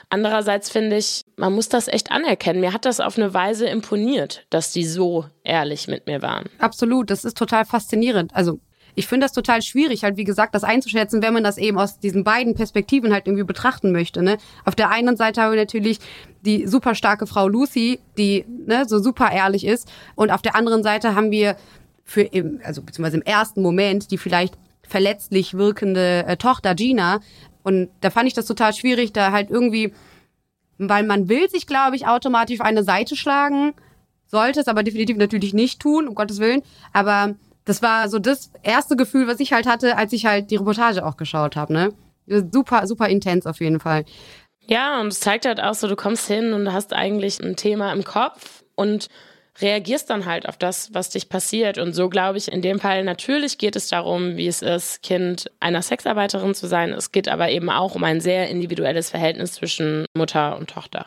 Andererseits 0.09 0.69
finde 0.69 0.95
ich, 0.95 1.23
man 1.35 1.51
muss 1.51 1.67
das 1.67 1.89
echt 1.89 2.11
anerkennen. 2.11 2.61
Mir 2.61 2.71
hat 2.71 2.85
das 2.85 3.01
auf 3.01 3.17
eine 3.17 3.33
Weise 3.33 3.67
imponiert, 3.67 4.45
dass 4.51 4.71
die 4.71 4.85
so 4.85 5.25
ehrlich 5.43 5.89
mit 5.89 6.07
mir 6.07 6.21
waren. 6.21 6.45
Absolut, 6.59 7.09
das 7.09 7.25
ist 7.25 7.37
total 7.37 7.65
faszinierend. 7.65 8.33
Also 8.33 8.61
ich 8.95 9.07
finde 9.07 9.25
das 9.25 9.33
total 9.33 9.61
schwierig, 9.61 10.03
halt 10.03 10.17
wie 10.17 10.23
gesagt, 10.23 10.55
das 10.55 10.63
einzuschätzen, 10.63 11.21
wenn 11.21 11.33
man 11.33 11.43
das 11.43 11.57
eben 11.57 11.77
aus 11.77 11.99
diesen 11.99 12.23
beiden 12.23 12.53
Perspektiven 12.53 13.13
halt 13.13 13.27
irgendwie 13.27 13.43
betrachten 13.43 13.91
möchte. 13.91 14.21
Ne? 14.21 14.37
Auf 14.65 14.75
der 14.75 14.89
einen 14.89 15.17
Seite 15.17 15.41
haben 15.41 15.51
wir 15.51 15.59
natürlich 15.59 15.99
die 16.41 16.67
super 16.67 16.95
starke 16.95 17.27
Frau 17.27 17.47
Lucy, 17.47 17.99
die 18.17 18.45
ne, 18.47 18.85
so 18.87 18.99
super 18.99 19.31
ehrlich 19.31 19.65
ist, 19.65 19.91
und 20.15 20.31
auf 20.31 20.41
der 20.41 20.55
anderen 20.55 20.83
Seite 20.83 21.15
haben 21.15 21.31
wir 21.31 21.55
für 22.03 22.21
im, 22.21 22.59
also 22.63 22.81
beziehungsweise 22.81 23.17
im 23.17 23.23
ersten 23.23 23.61
Moment 23.61 24.11
die 24.11 24.17
vielleicht 24.17 24.57
verletzlich 24.81 25.53
wirkende 25.53 26.25
äh, 26.25 26.37
Tochter 26.37 26.75
Gina. 26.75 27.21
Und 27.63 27.89
da 28.01 28.09
fand 28.09 28.27
ich 28.27 28.33
das 28.33 28.45
total 28.45 28.73
schwierig, 28.73 29.13
da 29.13 29.31
halt 29.31 29.49
irgendwie 29.49 29.93
weil 30.89 31.03
man 31.03 31.29
will 31.29 31.49
sich, 31.49 31.67
glaube 31.67 31.95
ich, 31.95 32.07
automatisch 32.07 32.59
auf 32.59 32.65
eine 32.65 32.83
Seite 32.83 33.15
schlagen, 33.15 33.73
sollte 34.25 34.61
es 34.61 34.67
aber 34.67 34.83
definitiv 34.83 35.17
natürlich 35.17 35.53
nicht 35.53 35.79
tun, 35.79 36.07
um 36.07 36.15
Gottes 36.15 36.39
Willen. 36.39 36.63
Aber 36.93 37.35
das 37.65 37.81
war 37.81 38.09
so 38.09 38.19
das 38.19 38.51
erste 38.63 38.95
Gefühl, 38.95 39.27
was 39.27 39.39
ich 39.39 39.53
halt 39.53 39.67
hatte, 39.67 39.97
als 39.97 40.13
ich 40.13 40.25
halt 40.25 40.51
die 40.51 40.55
Reportage 40.55 41.05
auch 41.05 41.17
geschaut 41.17 41.55
habe. 41.55 41.73
Ne? 41.73 41.93
Super, 42.51 42.87
super 42.87 43.07
intens 43.07 43.45
auf 43.45 43.59
jeden 43.59 43.79
Fall. 43.79 44.05
Ja, 44.67 45.01
und 45.01 45.07
es 45.07 45.19
zeigt 45.19 45.45
halt 45.45 45.61
auch 45.61 45.73
so, 45.73 45.87
du 45.87 45.95
kommst 45.95 46.27
hin 46.27 46.53
und 46.53 46.71
hast 46.71 46.93
eigentlich 46.93 47.39
ein 47.39 47.55
Thema 47.55 47.91
im 47.91 48.03
Kopf 48.03 48.63
und 48.75 49.09
reagierst 49.59 50.09
dann 50.09 50.25
halt 50.25 50.47
auf 50.47 50.57
das, 50.57 50.93
was 50.93 51.09
dich 51.09 51.29
passiert. 51.29 51.77
Und 51.77 51.93
so 51.93 52.09
glaube 52.09 52.37
ich 52.37 52.51
in 52.51 52.61
dem 52.61 52.79
Fall, 52.79 53.03
natürlich 53.03 53.57
geht 53.57 53.75
es 53.75 53.87
darum, 53.87 54.37
wie 54.37 54.47
es 54.47 54.61
ist, 54.61 55.03
Kind 55.03 55.51
einer 55.59 55.81
Sexarbeiterin 55.81 56.55
zu 56.55 56.67
sein. 56.67 56.91
Es 56.93 57.11
geht 57.11 57.27
aber 57.27 57.49
eben 57.49 57.69
auch 57.69 57.95
um 57.95 58.03
ein 58.03 58.21
sehr 58.21 58.49
individuelles 58.49 59.09
Verhältnis 59.09 59.53
zwischen 59.53 60.05
Mutter 60.15 60.57
und 60.57 60.69
Tochter. 60.69 61.05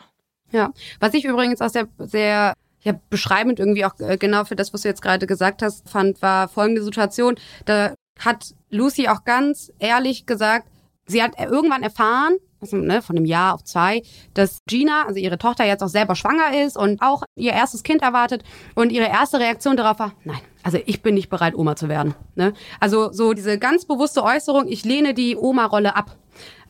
Ja, 0.51 0.71
was 0.99 1.13
ich 1.13 1.25
übrigens 1.25 1.59
auch 1.59 1.69
sehr, 1.69 1.87
sehr 1.97 2.53
ja, 2.85 2.93
beschreibend 3.09 3.59
irgendwie 3.59 3.83
auch 3.83 3.99
äh, 3.99 4.17
genau 4.17 4.45
für 4.45 4.55
das, 4.55 4.73
was 4.73 4.83
du 4.83 4.87
jetzt 4.87 5.01
gerade 5.01 5.27
gesagt 5.27 5.61
hast, 5.61 5.89
fand, 5.89 6.21
war 6.21 6.47
folgende 6.47 6.83
Situation. 6.83 7.35
Da 7.65 7.95
hat 8.19 8.53
Lucy 8.69 9.07
auch 9.09 9.25
ganz 9.25 9.73
ehrlich 9.79 10.25
gesagt, 10.25 10.67
sie 11.07 11.21
hat 11.21 11.39
irgendwann 11.39 11.83
erfahren, 11.83 12.37
also, 12.61 12.77
ne, 12.77 13.01
von 13.01 13.17
einem 13.17 13.25
Jahr 13.25 13.53
auf 13.53 13.63
zwei, 13.63 14.01
dass 14.33 14.59
Gina, 14.67 15.05
also 15.07 15.19
ihre 15.19 15.37
Tochter, 15.37 15.65
jetzt 15.65 15.83
auch 15.83 15.89
selber 15.89 16.15
schwanger 16.15 16.63
ist 16.63 16.77
und 16.77 17.01
auch 17.01 17.23
ihr 17.35 17.51
erstes 17.51 17.83
Kind 17.83 18.01
erwartet. 18.01 18.43
Und 18.75 18.91
ihre 18.91 19.07
erste 19.07 19.39
Reaktion 19.39 19.77
darauf 19.77 19.99
war, 19.99 20.13
nein, 20.23 20.39
also 20.63 20.79
ich 20.85 21.01
bin 21.01 21.13
nicht 21.15 21.29
bereit, 21.29 21.55
Oma 21.55 21.75
zu 21.75 21.89
werden. 21.89 22.15
Ne? 22.35 22.53
Also 22.79 23.11
so 23.11 23.33
diese 23.33 23.59
ganz 23.59 23.85
bewusste 23.85 24.23
Äußerung, 24.23 24.67
ich 24.67 24.83
lehne 24.83 25.13
die 25.13 25.35
Oma-Rolle 25.35 25.95
ab. 25.95 26.17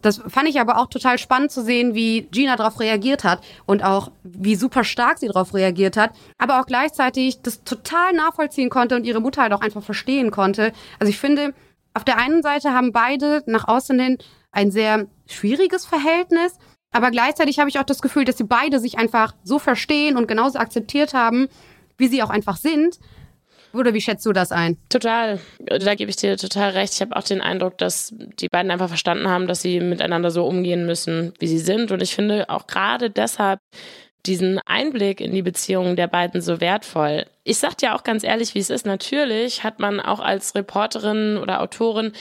Das 0.02 0.22
fand 0.28 0.48
ich 0.48 0.60
aber 0.60 0.78
auch 0.78 0.88
total 0.88 1.18
spannend 1.18 1.52
zu 1.52 1.64
sehen, 1.64 1.96
wie 1.96 2.24
Gina 2.32 2.56
darauf 2.56 2.80
reagiert 2.80 3.24
hat 3.24 3.42
und 3.66 3.84
auch 3.84 4.12
wie 4.24 4.56
super 4.56 4.84
stark 4.84 5.18
sie 5.18 5.28
darauf 5.28 5.54
reagiert 5.54 5.98
hat, 5.98 6.12
aber 6.38 6.60
auch 6.60 6.66
gleichzeitig 6.66 7.42
das 7.42 7.64
total 7.64 8.14
nachvollziehen 8.14 8.70
konnte 8.70 8.96
und 8.96 9.06
ihre 9.06 9.22
Mutter 9.22 9.42
halt 9.42 9.54
auch 9.54 9.62
einfach 9.62 9.84
verstehen 9.84 10.32
konnte. 10.32 10.74
Also 11.00 11.10
ich 11.10 11.20
finde, 11.20 11.54
auf 11.94 12.04
der 12.04 12.18
einen 12.18 12.44
Seite 12.44 12.74
haben 12.74 12.92
beide 12.92 13.44
nach 13.48 13.68
außen 13.68 14.00
hin 14.00 14.18
ein 14.52 14.72
sehr 14.72 15.08
schwieriges 15.28 15.86
Verhältnis, 15.86 16.58
aber 16.92 17.12
gleichzeitig 17.12 17.60
habe 17.60 17.70
ich 17.70 17.80
auch 17.80 17.84
das 17.84 18.02
Gefühl, 18.02 18.26
dass 18.26 18.38
sie 18.38 18.46
beide 18.46 18.80
sich 18.80 18.98
einfach 18.98 19.34
so 19.44 19.60
verstehen 19.60 20.18
und 20.18 20.28
genauso 20.28 20.60
akzeptiert 20.60 21.14
haben, 21.14 21.50
wie 21.98 22.08
sie 22.08 22.24
auch 22.24 22.30
einfach 22.30 22.58
sind. 22.58 23.00
Oder 23.76 23.94
wie 23.94 24.02
schätzt 24.02 24.26
du 24.26 24.34
das 24.34 24.52
ein? 24.52 24.78
Total. 24.90 25.40
Da 25.60 25.96
gebe 25.96 26.10
ich 26.10 26.16
dir 26.16 26.38
total 26.38 26.72
recht. 26.72 26.94
Ich 26.94 27.02
habe 27.02 27.16
auch 27.16 27.24
den 27.24 27.42
Eindruck, 27.42 27.78
dass 27.78 28.14
die 28.40 28.48
beiden 28.48 28.72
einfach 28.72 28.88
verstanden 28.88 29.28
haben, 29.28 29.48
dass 29.48 29.62
sie 29.62 29.80
miteinander 29.80 30.32
so 30.32 30.46
umgehen 30.46 30.86
müssen, 30.86 31.34
wie 31.40 31.48
sie 31.48 31.60
sind. 31.60 31.92
Und 31.92 32.02
ich 32.02 32.16
finde 32.16 32.50
auch 32.50 32.68
gerade 32.68 33.10
deshalb 33.10 33.60
diesen 34.26 34.60
Einblick 34.66 35.22
in 35.22 35.34
die 35.34 35.42
Beziehungen 35.42 35.96
der 35.96 36.08
beiden 36.08 36.42
so 36.42 36.60
wertvoll. 36.60 37.26
Ich 37.44 37.58
sag 37.58 37.78
dir 37.78 37.96
auch 37.96 38.04
ganz 38.04 38.24
ehrlich, 38.24 38.56
wie 38.56 38.60
es 38.60 38.70
ist. 38.70 38.86
Natürlich 38.86 39.64
hat 39.64 39.80
man 39.80 40.00
auch 40.00 40.20
als 40.20 40.56
Reporterin 40.56 41.38
oder 41.38 41.62
Autorin 41.62 42.14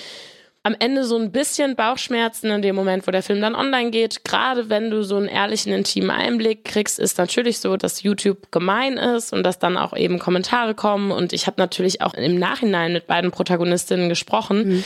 am 0.64 0.75
Ende 0.78 1.04
so 1.04 1.18
ein 1.18 1.30
bisschen 1.30 1.76
Bauchschmerzen 1.76 2.50
in 2.50 2.62
dem 2.62 2.75
Moment, 2.75 3.06
wo 3.06 3.11
der 3.11 3.23
Film 3.23 3.42
dann 3.42 3.54
online 3.54 3.90
geht. 3.90 4.25
Gerade 4.25 4.71
wenn 4.71 4.90
du 4.90 5.04
so 5.04 5.16
einen 5.16 5.28
ehrlichen, 5.28 5.73
intimen 5.75 6.11
Einblick 6.11 6.64
kriegst, 6.64 6.99
ist 6.99 7.18
natürlich 7.18 7.59
so, 7.59 7.76
dass 7.76 8.02
YouTube 8.02 8.50
gemein 8.50 8.97
ist 8.97 9.35
und 9.35 9.42
dass 9.42 9.59
dann 9.59 9.76
auch 9.76 9.94
eben 9.94 10.18
Kommentare 10.18 10.75
kommen. 10.75 11.11
Und 11.11 11.35
ich 11.35 11.47
habe 11.47 11.56
natürlich 11.59 12.00
auch 12.00 12.14
im 12.14 12.38
Nachhinein 12.38 12.94
mit 12.94 13.06
beiden 13.06 13.30
Protagonistinnen 13.30 14.09
gesprochen. 14.09 14.66
Mhm. 14.66 14.85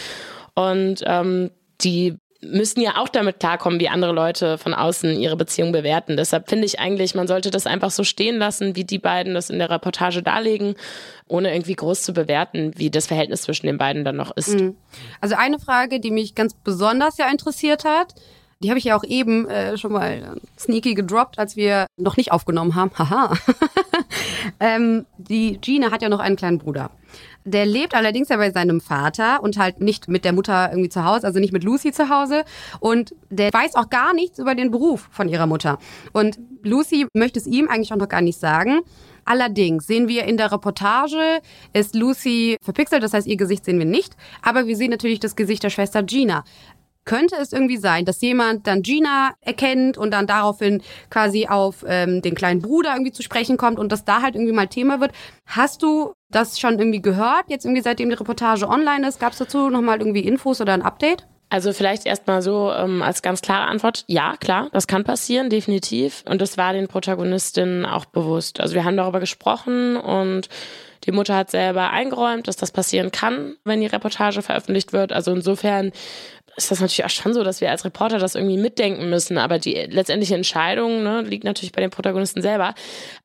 Und 0.54 1.04
ähm, 1.06 1.52
die 1.80 2.16
müssen 2.40 2.80
ja 2.80 2.96
auch 2.98 3.08
damit 3.08 3.40
klarkommen, 3.40 3.80
wie 3.80 3.88
andere 3.88 4.12
Leute 4.12 4.58
von 4.58 4.72
außen 4.72 5.18
ihre 5.18 5.36
Beziehung 5.36 5.72
bewerten. 5.72 6.16
Deshalb 6.16 6.48
finde 6.48 6.66
ich 6.66 6.78
eigentlich, 6.78 7.14
man 7.14 7.26
sollte 7.26 7.50
das 7.50 7.66
einfach 7.66 7.90
so 7.90 8.04
stehen 8.04 8.38
lassen, 8.38 8.76
wie 8.76 8.84
die 8.84 8.98
beiden 8.98 9.34
das 9.34 9.50
in 9.50 9.58
der 9.58 9.70
Reportage 9.70 10.22
darlegen, 10.22 10.74
ohne 11.26 11.52
irgendwie 11.52 11.74
groß 11.74 12.02
zu 12.02 12.12
bewerten, 12.12 12.72
wie 12.76 12.90
das 12.90 13.08
Verhältnis 13.08 13.42
zwischen 13.42 13.66
den 13.66 13.78
beiden 13.78 14.04
dann 14.04 14.16
noch 14.16 14.36
ist. 14.36 14.60
Mhm. 14.60 14.76
Also 15.20 15.34
eine 15.34 15.58
Frage, 15.58 15.98
die 15.98 16.12
mich 16.12 16.36
ganz 16.36 16.54
besonders 16.54 17.18
ja 17.18 17.28
interessiert 17.28 17.84
hat, 17.84 18.14
die 18.60 18.70
habe 18.70 18.78
ich 18.78 18.84
ja 18.84 18.96
auch 18.96 19.04
eben 19.04 19.48
äh, 19.48 19.76
schon 19.76 19.92
mal 19.92 20.36
sneaky 20.58 20.94
gedroppt, 20.94 21.38
als 21.38 21.56
wir 21.56 21.86
noch 21.96 22.16
nicht 22.16 22.32
aufgenommen 22.32 22.74
haben. 22.74 22.90
Haha. 22.98 23.36
ähm, 24.60 25.06
die 25.16 25.58
Gina 25.60 25.90
hat 25.90 26.02
ja 26.02 26.08
noch 26.08 26.20
einen 26.20 26.36
kleinen 26.36 26.58
Bruder. 26.58 26.90
Der 27.48 27.64
lebt 27.64 27.94
allerdings 27.94 28.28
ja 28.28 28.36
bei 28.36 28.50
seinem 28.50 28.80
Vater 28.80 29.42
und 29.42 29.56
halt 29.58 29.80
nicht 29.80 30.08
mit 30.08 30.24
der 30.24 30.32
Mutter 30.32 30.70
irgendwie 30.70 30.90
zu 30.90 31.04
Hause, 31.04 31.26
also 31.26 31.40
nicht 31.40 31.52
mit 31.52 31.64
Lucy 31.64 31.92
zu 31.92 32.10
Hause. 32.10 32.44
Und 32.80 33.14
der 33.30 33.52
weiß 33.52 33.74
auch 33.74 33.88
gar 33.88 34.12
nichts 34.12 34.38
über 34.38 34.54
den 34.54 34.70
Beruf 34.70 35.08
von 35.10 35.28
ihrer 35.28 35.46
Mutter. 35.46 35.78
Und 36.12 36.38
Lucy 36.62 37.06
möchte 37.14 37.38
es 37.38 37.46
ihm 37.46 37.68
eigentlich 37.68 37.92
auch 37.92 37.96
noch 37.96 38.08
gar 38.08 38.20
nicht 38.20 38.38
sagen. 38.38 38.80
Allerdings 39.24 39.86
sehen 39.86 40.08
wir 40.08 40.24
in 40.24 40.36
der 40.36 40.52
Reportage, 40.52 41.40
ist 41.72 41.94
Lucy 41.94 42.56
verpixelt, 42.62 43.02
das 43.02 43.12
heißt, 43.12 43.26
ihr 43.26 43.36
Gesicht 43.36 43.64
sehen 43.64 43.78
wir 43.78 43.86
nicht. 43.86 44.16
Aber 44.42 44.66
wir 44.66 44.76
sehen 44.76 44.90
natürlich 44.90 45.20
das 45.20 45.36
Gesicht 45.36 45.62
der 45.62 45.70
Schwester 45.70 46.02
Gina. 46.02 46.44
Könnte 47.04 47.36
es 47.36 47.52
irgendwie 47.52 47.78
sein, 47.78 48.04
dass 48.04 48.20
jemand 48.20 48.66
dann 48.66 48.82
Gina 48.82 49.34
erkennt 49.40 49.96
und 49.96 50.12
dann 50.12 50.26
daraufhin 50.26 50.82
quasi 51.10 51.46
auf 51.46 51.84
ähm, 51.86 52.20
den 52.20 52.34
kleinen 52.34 52.60
Bruder 52.60 52.92
irgendwie 52.92 53.12
zu 53.12 53.22
sprechen 53.22 53.56
kommt 53.56 53.78
und 53.78 53.92
das 53.92 54.04
da 54.04 54.20
halt 54.22 54.34
irgendwie 54.34 54.52
mal 54.52 54.66
Thema 54.66 55.00
wird? 55.00 55.12
Hast 55.46 55.82
du 55.82 56.12
das 56.30 56.58
schon 56.58 56.78
irgendwie 56.78 57.02
gehört, 57.02 57.44
jetzt 57.48 57.64
irgendwie 57.64 57.82
seitdem 57.82 58.08
die 58.10 58.16
Reportage 58.16 58.68
online 58.68 59.06
ist? 59.06 59.20
Gab 59.20 59.32
es 59.32 59.38
dazu 59.38 59.70
nochmal 59.70 59.98
irgendwie 59.98 60.20
Infos 60.20 60.60
oder 60.60 60.74
ein 60.74 60.82
Update? 60.82 61.26
Also 61.50 61.72
vielleicht 61.72 62.04
erstmal 62.04 62.42
so 62.42 62.70
ähm, 62.72 63.00
als 63.00 63.22
ganz 63.22 63.40
klare 63.40 63.68
Antwort, 63.68 64.04
ja, 64.06 64.36
klar, 64.36 64.68
das 64.72 64.86
kann 64.86 65.04
passieren, 65.04 65.48
definitiv. 65.48 66.22
Und 66.28 66.42
das 66.42 66.58
war 66.58 66.74
den 66.74 66.88
Protagonistinnen 66.88 67.86
auch 67.86 68.04
bewusst. 68.04 68.60
Also 68.60 68.74
wir 68.74 68.84
haben 68.84 68.98
darüber 68.98 69.18
gesprochen 69.18 69.96
und 69.96 70.50
die 71.04 71.12
Mutter 71.12 71.36
hat 71.36 71.50
selber 71.50 71.90
eingeräumt, 71.90 72.48
dass 72.48 72.56
das 72.56 72.70
passieren 72.70 73.12
kann, 73.12 73.56
wenn 73.64 73.80
die 73.80 73.86
Reportage 73.86 74.42
veröffentlicht 74.42 74.92
wird. 74.92 75.10
Also 75.12 75.32
insofern 75.32 75.92
ist 76.58 76.70
das 76.70 76.80
natürlich 76.80 77.04
auch 77.04 77.10
schon 77.10 77.32
so, 77.32 77.44
dass 77.44 77.60
wir 77.60 77.70
als 77.70 77.84
Reporter 77.84 78.18
das 78.18 78.34
irgendwie 78.34 78.58
mitdenken 78.58 79.08
müssen. 79.08 79.38
Aber 79.38 79.58
die 79.58 79.74
letztendliche 79.74 80.34
Entscheidung 80.34 81.02
ne, 81.02 81.22
liegt 81.22 81.44
natürlich 81.44 81.72
bei 81.72 81.80
den 81.80 81.90
Protagonisten 81.90 82.42
selber. 82.42 82.74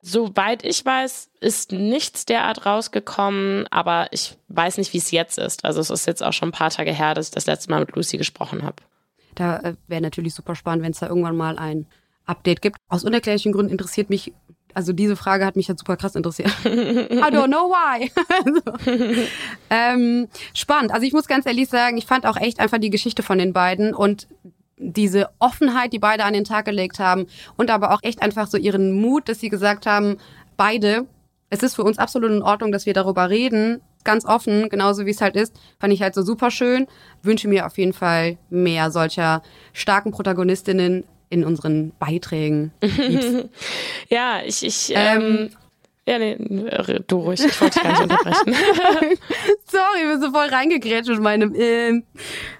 Soweit 0.00 0.64
ich 0.64 0.84
weiß, 0.84 1.30
ist 1.40 1.72
nichts 1.72 2.24
derart 2.24 2.64
rausgekommen, 2.64 3.66
aber 3.70 4.06
ich 4.12 4.36
weiß 4.48 4.78
nicht, 4.78 4.92
wie 4.92 4.98
es 4.98 5.10
jetzt 5.10 5.38
ist. 5.38 5.64
Also 5.64 5.80
es 5.80 5.90
ist 5.90 6.06
jetzt 6.06 6.22
auch 6.22 6.32
schon 6.32 6.50
ein 6.50 6.52
paar 6.52 6.70
Tage 6.70 6.92
her, 6.92 7.14
dass 7.14 7.28
ich 7.28 7.34
das 7.34 7.46
letzte 7.46 7.70
Mal 7.70 7.80
mit 7.80 7.94
Lucy 7.94 8.16
gesprochen 8.16 8.62
habe. 8.62 8.76
Da 9.34 9.58
äh, 9.58 9.74
wäre 9.88 10.00
natürlich 10.00 10.34
super 10.34 10.54
spannend, 10.54 10.84
wenn 10.84 10.92
es 10.92 11.00
da 11.00 11.08
irgendwann 11.08 11.36
mal 11.36 11.58
ein 11.58 11.86
Update 12.24 12.62
gibt. 12.62 12.76
Aus 12.88 13.04
unerklärlichen 13.04 13.52
Gründen 13.52 13.72
interessiert 13.72 14.10
mich 14.10 14.32
also 14.74 14.92
diese 14.92 15.16
Frage 15.16 15.46
hat 15.46 15.56
mich 15.56 15.68
jetzt 15.68 15.80
super 15.80 15.96
krass 15.96 16.14
interessiert. 16.14 16.50
I 16.64 17.30
don't 17.30 17.46
know 17.46 17.70
why. 17.70 18.10
also, 18.44 19.28
ähm, 19.70 20.28
spannend. 20.52 20.92
Also 20.92 21.06
ich 21.06 21.12
muss 21.12 21.26
ganz 21.26 21.46
ehrlich 21.46 21.68
sagen, 21.68 21.96
ich 21.96 22.06
fand 22.06 22.26
auch 22.26 22.36
echt 22.36 22.60
einfach 22.60 22.78
die 22.78 22.90
Geschichte 22.90 23.22
von 23.22 23.38
den 23.38 23.52
beiden 23.52 23.94
und 23.94 24.28
diese 24.76 25.30
Offenheit, 25.38 25.92
die 25.92 25.98
beide 25.98 26.24
an 26.24 26.32
den 26.32 26.44
Tag 26.44 26.64
gelegt 26.64 26.98
haben 26.98 27.26
und 27.56 27.70
aber 27.70 27.92
auch 27.92 28.00
echt 28.02 28.22
einfach 28.22 28.48
so 28.48 28.58
ihren 28.58 29.00
Mut, 29.00 29.28
dass 29.28 29.40
sie 29.40 29.48
gesagt 29.48 29.86
haben, 29.86 30.18
beide, 30.56 31.06
es 31.50 31.62
ist 31.62 31.76
für 31.76 31.84
uns 31.84 31.98
absolut 31.98 32.30
in 32.30 32.42
Ordnung, 32.42 32.72
dass 32.72 32.86
wir 32.86 32.92
darüber 32.92 33.30
reden, 33.30 33.80
ganz 34.02 34.24
offen, 34.24 34.68
genauso 34.68 35.06
wie 35.06 35.10
es 35.10 35.20
halt 35.20 35.36
ist, 35.36 35.54
fand 35.80 35.92
ich 35.92 36.02
halt 36.02 36.14
so 36.14 36.22
super 36.22 36.50
schön. 36.50 36.86
Wünsche 37.22 37.48
mir 37.48 37.66
auf 37.66 37.78
jeden 37.78 37.94
Fall 37.94 38.36
mehr 38.50 38.90
solcher 38.90 39.42
starken 39.72 40.10
Protagonistinnen 40.10 41.04
in 41.34 41.44
unseren 41.44 41.92
Beiträgen 41.98 42.72
ja, 44.08 44.40
ich, 44.44 44.64
ich 44.64 44.92
ähm, 44.94 45.22
ähm, 45.22 45.50
ja, 46.06 46.18
nee, 46.18 46.36
du 47.06 47.16
ruhig, 47.16 47.42
ich 47.42 47.60
wollte 47.62 47.80
dich 47.80 47.82
gar 47.82 47.92
nicht 47.92 48.02
unterbrechen. 48.02 48.54
Sorry, 49.66 50.06
wir 50.06 50.18
sind 50.20 50.34
voll 50.34 50.48
reingegrätscht 50.48 51.08
mit 51.08 51.20
meinem 51.20 51.54
ähm. 51.54 52.04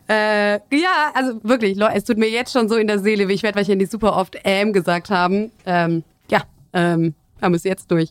Äh, 0.09 0.55
ja, 0.75 1.13
also 1.13 1.41
wirklich, 1.43 1.79
es 1.79 2.05
tut 2.05 2.17
mir 2.17 2.31
jetzt 2.31 2.53
schon 2.53 2.71
so 2.71 2.77
in 2.77 2.87
der 2.87 3.01
Seele, 3.01 3.29
wie 3.29 3.35
ich 3.35 3.43
werde, 3.43 3.57
weil 3.57 3.63
ich 3.63 3.69
nicht 3.77 3.91
super 3.91 4.17
oft 4.17 4.39
ähm 4.45 4.73
gesagt 4.73 5.11
haben. 5.11 5.51
Ähm, 5.67 6.05
ja, 6.31 6.45
ähm, 6.73 7.15
haben 7.43 7.55
es 7.55 7.65
jetzt 7.65 7.91
durch. 7.91 8.11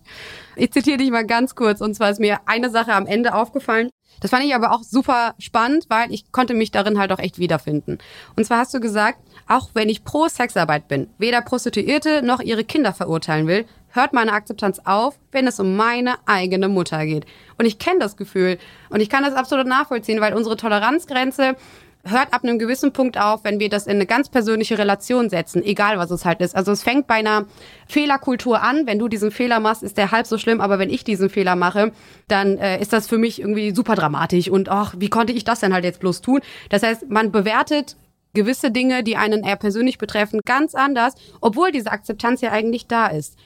Ich 0.56 0.72
zitiere 0.72 0.98
dich 0.98 1.10
mal 1.10 1.26
ganz 1.26 1.56
kurz, 1.56 1.82
und 1.82 1.96
zwar 1.96 2.12
ist 2.12 2.20
mir 2.20 2.38
eine 2.46 2.70
Sache 2.70 2.94
am 2.94 3.08
Ende 3.08 3.34
aufgefallen. 3.34 3.90
Das 4.24 4.32
fand 4.32 4.46
ich 4.46 4.56
aber 4.56 4.72
auch 4.72 4.84
super 4.84 5.36
spannend, 5.38 5.88
weil 5.90 6.14
ich 6.14 6.32
konnte 6.32 6.54
mich 6.54 6.72
darin 6.72 6.98
halt 6.98 7.12
auch 7.12 7.20
echt 7.20 7.40
wiederfinden. 7.40 7.98
Und 8.38 8.46
zwar 8.46 8.60
hast 8.60 8.74
du 8.74 8.80
gesagt, 8.80 9.20
auch 9.50 9.72
wenn 9.74 9.90
ich 9.90 10.06
pro 10.06 10.30
Sexarbeit 10.30 10.88
bin, 10.88 11.10
weder 11.18 11.42
Prostituierte 11.42 12.24
noch 12.24 12.40
ihre 12.40 12.64
Kinder 12.64 12.94
verurteilen 12.94 13.48
will, 13.48 13.66
hört 13.90 14.14
meine 14.14 14.32
Akzeptanz 14.32 14.80
auf, 14.86 15.20
wenn 15.34 15.46
es 15.46 15.60
um 15.60 15.76
meine 15.76 16.16
eigene 16.26 16.70
Mutter 16.70 17.06
geht. 17.06 17.26
Und 17.58 17.66
ich 17.66 17.80
kenne 17.80 18.00
das 18.00 18.16
Gefühl 18.16 18.60
und 18.90 19.02
ich 19.02 19.10
kann 19.10 19.26
das 19.26 19.34
absolut 19.34 19.68
nachvollziehen, 19.68 20.22
weil 20.22 20.34
unsere 20.34 20.56
Toleranzgrenze 20.56 21.58
hört 22.06 22.34
ab 22.34 22.44
einem 22.44 22.60
gewissen 22.60 22.92
Punkt 22.92 23.18
auf, 23.18 23.44
wenn 23.44 23.60
wir 23.60 23.70
das 23.70 23.88
in 23.88 23.94
eine 23.94 24.06
ganz 24.06 24.30
persönliche 24.30 24.78
Relation 24.78 25.30
setzen, 25.30 25.64
egal 25.64 25.98
was 25.98 26.12
es 26.12 26.26
halt 26.26 26.42
ist. 26.42 26.56
Also 26.56 26.72
es 26.72 26.84
fängt 26.84 27.08
bei 27.08 27.16
einer 27.16 27.46
Fehlerkultur 27.88 28.62
an. 28.62 28.86
Wenn 28.86 29.00
du 29.00 29.08
diesen 29.08 29.32
Fehler 29.32 29.60
machst, 29.60 29.84
ist 29.84 29.98
der 29.98 30.12
halb 30.12 30.28
so 30.28 30.38
schlimm, 30.38 30.60
aber 30.60 30.80
wenn 30.80 30.90
ich 30.90 31.04
diesen 31.04 31.30
Fehler 31.30 31.56
mache, 31.56 31.94
dann 32.28 32.58
äh, 32.58 32.82
ist 32.82 32.92
das 32.92 33.08
für 33.08 33.18
mich 33.18 33.40
irgendwie 33.40 33.74
super 33.74 33.96
dramatisch 33.96 34.50
und 34.50 34.70
ach, 34.70 34.96
wie 34.98 35.10
konnte 35.10 35.34
ich 35.34 35.46
das 35.46 35.62
denn 35.62 35.74
halt 35.74 35.86
jetzt 35.86 36.02
bloß 36.02 36.22
tun? 36.22 36.42
Das 36.70 36.84
heißt, 36.84 37.10
man 37.10 37.32
bewertet 37.32 37.96
gewisse 38.34 38.72
Dinge, 38.72 39.04
die 39.04 39.16
einen 39.16 39.44
eher 39.44 39.56
persönlich 39.56 39.98
betreffen, 39.98 40.42
ganz 40.46 40.76
anders, 40.76 41.14
obwohl 41.40 41.72
diese 41.72 41.92
Akzeptanz 41.92 42.42
ja 42.42 42.52
eigentlich 42.52 42.88
da 42.88 43.08
ist. 43.08 43.38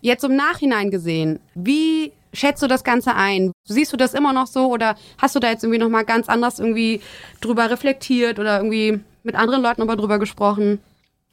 Jetzt 0.00 0.24
im 0.24 0.36
Nachhinein 0.36 0.90
gesehen, 0.90 1.40
wie 1.54 2.12
schätzt 2.32 2.62
du 2.62 2.66
das 2.66 2.84
Ganze 2.84 3.14
ein? 3.14 3.52
Siehst 3.64 3.92
du 3.92 3.96
das 3.96 4.14
immer 4.14 4.32
noch 4.32 4.46
so 4.46 4.70
oder 4.70 4.96
hast 5.18 5.34
du 5.34 5.40
da 5.40 5.50
jetzt 5.50 5.64
irgendwie 5.64 5.80
nochmal 5.80 6.04
ganz 6.04 6.28
anders 6.28 6.58
irgendwie 6.58 7.00
drüber 7.40 7.70
reflektiert 7.70 8.38
oder 8.38 8.58
irgendwie 8.58 9.00
mit 9.22 9.34
anderen 9.34 9.62
Leuten 9.62 9.82
aber 9.82 9.96
drüber 9.96 10.18
gesprochen? 10.18 10.80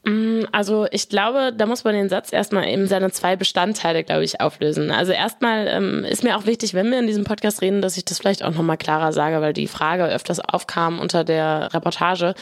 Mm, 0.05 0.43
also 0.51 0.85
ich 0.91 1.07
glaube, 1.07 1.53
da 1.55 1.65
muss 1.65 1.83
man 1.83 1.95
den 1.95 2.09
Satz 2.09 2.33
erstmal 2.33 2.67
eben 2.67 2.87
seine 2.87 3.11
zwei 3.11 3.35
Bestandteile, 3.35 4.03
glaube 4.03 4.23
ich, 4.23 4.41
auflösen. 4.41 4.91
Also 4.91 5.13
erstmal 5.13 5.67
ähm, 5.67 6.03
ist 6.03 6.23
mir 6.23 6.37
auch 6.37 6.45
wichtig, 6.45 6.73
wenn 6.73 6.91
wir 6.91 6.99
in 6.99 7.07
diesem 7.07 7.23
Podcast 7.23 7.61
reden, 7.61 7.81
dass 7.81 7.97
ich 7.97 8.03
das 8.03 8.19
vielleicht 8.19 8.43
auch 8.43 8.53
nochmal 8.53 8.77
klarer 8.77 9.13
sage, 9.13 9.39
weil 9.41 9.53
die 9.53 9.67
Frage 9.67 10.05
öfters 10.05 10.41
aufkam 10.41 10.99
unter 10.99 11.23
der 11.23 11.73
Reportage. 11.73 12.35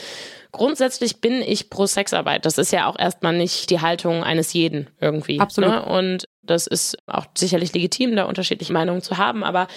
Grundsätzlich 0.52 1.22
bin 1.22 1.42
ich 1.42 1.70
pro 1.70 1.86
Sexarbeit. 1.86 2.46
Das 2.46 2.58
ist 2.58 2.72
ja 2.72 2.88
auch 2.88 3.00
erstmal 3.00 3.36
nicht 3.36 3.70
die 3.70 3.80
Haltung 3.80 4.24
eines 4.24 4.52
jeden 4.54 4.90
irgendwie. 5.00 5.40
Absolut. 5.40 5.70
Ne? 5.72 5.86
Und 5.86 6.26
das 6.44 6.68
ist 6.68 6.98
auch 7.08 7.26
sicherlich 7.38 7.74
legitim, 7.74 8.16
da 8.16 8.26
unterschiedliche 8.26 8.74
Meinungen 8.74 9.02
zu 9.02 9.18
haben. 9.18 9.44
Aber 9.44 9.68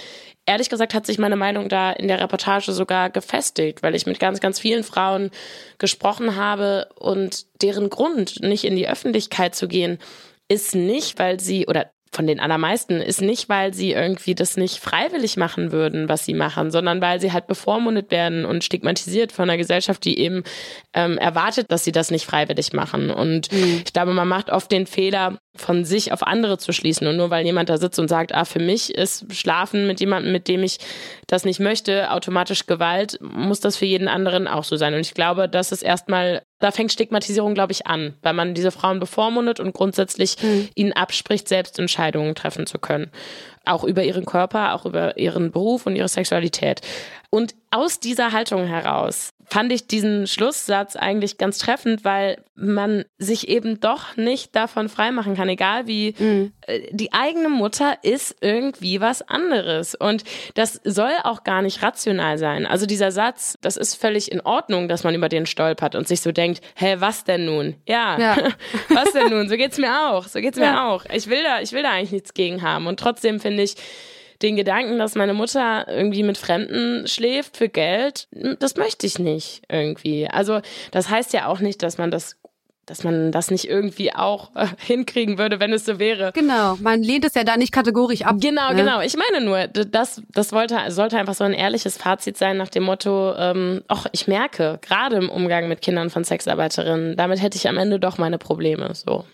ehrlich 0.46 0.70
gesagt 0.70 0.94
hat 0.94 1.06
sich 1.06 1.18
meine 1.18 1.37
Meinung 1.37 1.68
da 1.68 1.92
in 1.92 2.08
der 2.08 2.20
Reportage 2.20 2.72
sogar 2.72 3.10
gefestigt, 3.10 3.82
weil 3.82 3.94
ich 3.94 4.06
mit 4.06 4.18
ganz, 4.18 4.40
ganz 4.40 4.58
vielen 4.58 4.82
Frauen 4.82 5.30
gesprochen 5.78 6.37
habe 6.37 6.88
und 6.98 7.46
deren 7.62 7.88
Grund, 7.88 8.42
nicht 8.42 8.64
in 8.64 8.76
die 8.76 8.88
Öffentlichkeit 8.88 9.54
zu 9.54 9.68
gehen, 9.68 9.98
ist 10.48 10.74
nicht, 10.74 11.18
weil 11.18 11.40
sie, 11.40 11.66
oder 11.66 11.90
von 12.14 12.27
den 12.27 12.38
allermeisten 12.38 13.00
ist 13.00 13.20
nicht, 13.20 13.48
weil 13.48 13.74
sie 13.74 13.92
irgendwie 13.92 14.35
das 14.35 14.57
nicht 14.57 14.79
freiwillig 14.79 15.37
machen 15.37 15.72
würden, 15.72 16.09
was 16.09 16.24
sie 16.24 16.35
machen, 16.35 16.70
sondern 16.70 17.00
weil 17.00 17.20
sie 17.20 17.33
halt 17.33 17.48
bevormundet 17.48 18.11
werden 18.11 18.44
und 18.44 18.62
stigmatisiert 18.62 19.33
von 19.33 19.50
einer 19.50 19.59
Gesellschaft, 19.59 20.05
die 20.05 20.18
eben 20.18 20.44
ähm, 20.92 21.18
erwartet, 21.18 21.72
dass 21.72 21.85
sie 21.85 21.92
das 21.92 22.11
nicht 22.11 22.24
freiwillig 22.24 22.72
machen. 22.72 23.11
Und 23.11 23.50
mhm. 23.50 23.83
ich 23.85 23.92
glaube, 23.92 24.14
man 24.14 24.29
macht 24.29 24.50
oft 24.50 24.70
den 24.70 24.87
Fehler, 24.87 25.38
von 25.57 25.85
sich 25.85 26.12
auf 26.12 26.27
andere 26.27 26.59
zu 26.59 26.72
schließen. 26.72 27.07
Und 27.07 27.16
nur 27.16 27.31
weil 27.31 27.44
jemand 27.44 27.68
da 27.68 27.79
sitzt 27.79 27.98
und 27.98 28.09
sagt, 28.09 28.35
ah, 28.35 28.44
für 28.44 28.59
mich 28.59 28.94
ist 28.94 29.33
Schlafen 29.35 29.87
mit 29.87 30.00
jemandem, 30.00 30.33
mit 30.33 30.48
dem 30.48 30.62
ich 30.62 30.79
das 31.27 31.44
nicht 31.44 31.61
möchte, 31.61 32.11
automatisch 32.11 32.66
Gewalt, 32.66 33.18
muss 33.20 33.61
das 33.61 33.77
für 33.77 33.87
jeden 33.87 34.09
anderen 34.09 34.48
auch 34.48 34.64
so 34.64 34.77
sein. 34.77 34.94
Und 34.94 35.00
ich 35.00 35.14
glaube, 35.14 35.48
das 35.48 35.70
ist 35.70 35.83
erstmal, 35.83 36.42
da 36.64 36.70
fängt 36.70 36.90
Stigmatisierung, 36.92 37.53
glaube 37.53 37.72
ich, 37.72 37.87
an, 37.87 38.14
weil 38.22 38.33
man 38.33 38.55
diese 38.55 38.70
Frauen 38.70 38.98
bevormundet 38.98 39.61
und 39.61 39.74
grundsätzlich 39.74 40.42
mhm. 40.42 40.70
ihnen 40.74 40.92
abspricht, 40.94 41.46
selbst 41.46 41.79
Entscheidungen 41.79 42.35
treffen 42.35 42.66
zu 42.66 42.79
können. 42.79 43.11
Auch 43.66 43.85
über 43.85 44.03
ihren 44.03 44.24
Körper, 44.24 44.72
auch 44.72 44.87
über 44.87 45.18
ihren 45.18 45.53
Beruf 45.53 45.85
und 45.85 45.94
ihre 45.94 46.09
Sexualität. 46.09 46.81
Und 47.29 47.55
aus 47.70 48.00
dieser 48.00 48.33
Haltung 48.33 48.64
heraus 48.64 49.34
fand 49.48 49.72
ich 49.72 49.87
diesen 49.87 50.26
Schlusssatz 50.26 50.96
eigentlich 50.96 51.38
ganz 51.38 51.59
treffend, 51.59 52.04
weil 52.04 52.42
man 52.54 53.04
sich 53.18 53.48
eben 53.48 53.80
doch 53.80 54.16
nicht 54.16 54.54
davon 54.54 54.88
freimachen 54.88 55.35
kann, 55.35 55.48
egal 55.48 55.87
wie 55.87 56.14
mhm. 56.18 56.52
die 56.90 57.12
eigene 57.12 57.48
Mutter 57.48 57.98
ist 58.02 58.37
irgendwie 58.40 59.00
was 59.00 59.22
anderes 59.22 59.94
und 59.94 60.24
das 60.54 60.80
soll 60.85 61.12
auch 61.24 61.42
gar 61.42 61.62
nicht 61.62 61.83
rational 61.83 62.38
sein. 62.38 62.66
Also 62.66 62.87
dieser 62.87 63.11
Satz, 63.11 63.59
das 63.61 63.76
ist 63.76 63.94
völlig 63.96 64.30
in 64.30 64.40
Ordnung, 64.40 64.88
dass 64.88 65.04
man 65.04 65.14
über 65.14 65.28
den 65.28 65.46
stolpert 65.46 65.94
und 65.94 66.07
sich 66.07 66.20
so 66.20 66.30
denkt, 66.30 66.61
hä, 66.76 66.96
was 66.98 67.24
denn 67.24 67.44
nun? 67.44 67.74
Ja, 67.87 68.18
ja. 68.18 68.37
was 68.88 69.12
denn 69.12 69.30
nun? 69.30 69.48
So 69.48 69.57
geht's 69.57 69.78
mir 69.78 70.11
auch, 70.11 70.26
so 70.26 70.40
geht's 70.40 70.59
ja. 70.59 70.72
mir 70.72 70.85
auch. 70.85 71.04
Ich 71.12 71.28
will 71.28 71.42
da, 71.42 71.61
ich 71.61 71.72
will 71.72 71.83
da 71.83 71.90
eigentlich 71.90 72.12
nichts 72.12 72.35
gegen 72.35 72.62
haben 72.62 72.87
und 72.87 73.00
trotzdem 73.00 73.40
finde 73.40 73.64
ich 73.64 73.74
den 74.42 74.57
Gedanken, 74.57 74.99
dass 74.99 75.14
meine 75.14 75.35
Mutter 75.35 75.87
irgendwie 75.88 76.23
mit 76.23 76.38
Fremden 76.38 77.07
schläft 77.07 77.57
für 77.57 77.68
Geld, 77.68 78.29
das 78.59 78.77
möchte 78.77 79.07
ich 79.07 79.18
nicht 79.18 79.62
irgendwie. 79.68 80.29
Also 80.29 80.61
das 80.90 81.09
heißt 81.09 81.33
ja 81.33 81.47
auch 81.47 81.61
nicht, 81.61 81.83
dass 81.83 81.99
man 81.99 82.11
das 82.11 82.37
dass 82.87 83.03
man 83.03 83.33
das 83.33 83.51
nicht 83.51 83.68
irgendwie 83.68 84.14
auch 84.14 84.55
äh, 84.55 84.66
hinkriegen 84.79 85.38
würde, 85.38 85.61
wenn 85.61 85.73
es 85.73 85.85
so 85.85 85.99
wäre. 85.99 86.33
Genau, 86.35 86.77
man 86.77 87.03
lehnt 87.03 87.25
es 87.25 87.35
ja 87.35 87.44
da 87.44 87.57
nicht 87.57 87.73
kategorisch 87.73 88.23
ab. 88.23 88.37
Genau, 88.40 88.70
ne? 88.70 88.77
genau. 88.77 89.01
Ich 89.01 89.16
meine 89.16 89.44
nur, 89.44 89.66
das, 89.68 90.23
das 90.33 90.53
wollte, 90.53 90.79
sollte 90.88 91.18
einfach 91.18 91.35
so 91.35 91.44
ein 91.44 91.53
ehrliches 91.53 91.97
Fazit 91.97 92.37
sein 92.37 92.57
nach 92.57 92.68
dem 92.68 92.85
Motto, 92.85 93.35
ähm, 93.37 93.83
ach, 93.88 94.07
ich 94.12 94.27
merke, 94.27 94.79
gerade 94.83 95.16
im 95.16 95.31
Umgang 95.31 95.68
mit 95.68 95.81
Kindern 95.81 96.11
von 96.11 96.25
Sexarbeiterinnen, 96.25 97.16
damit 97.16 97.40
hätte 97.40 97.57
ich 97.57 97.68
am 97.68 97.79
Ende 97.79 97.99
doch 97.99 98.18
meine 98.18 98.38
Probleme. 98.38 98.94
So. 98.94 99.25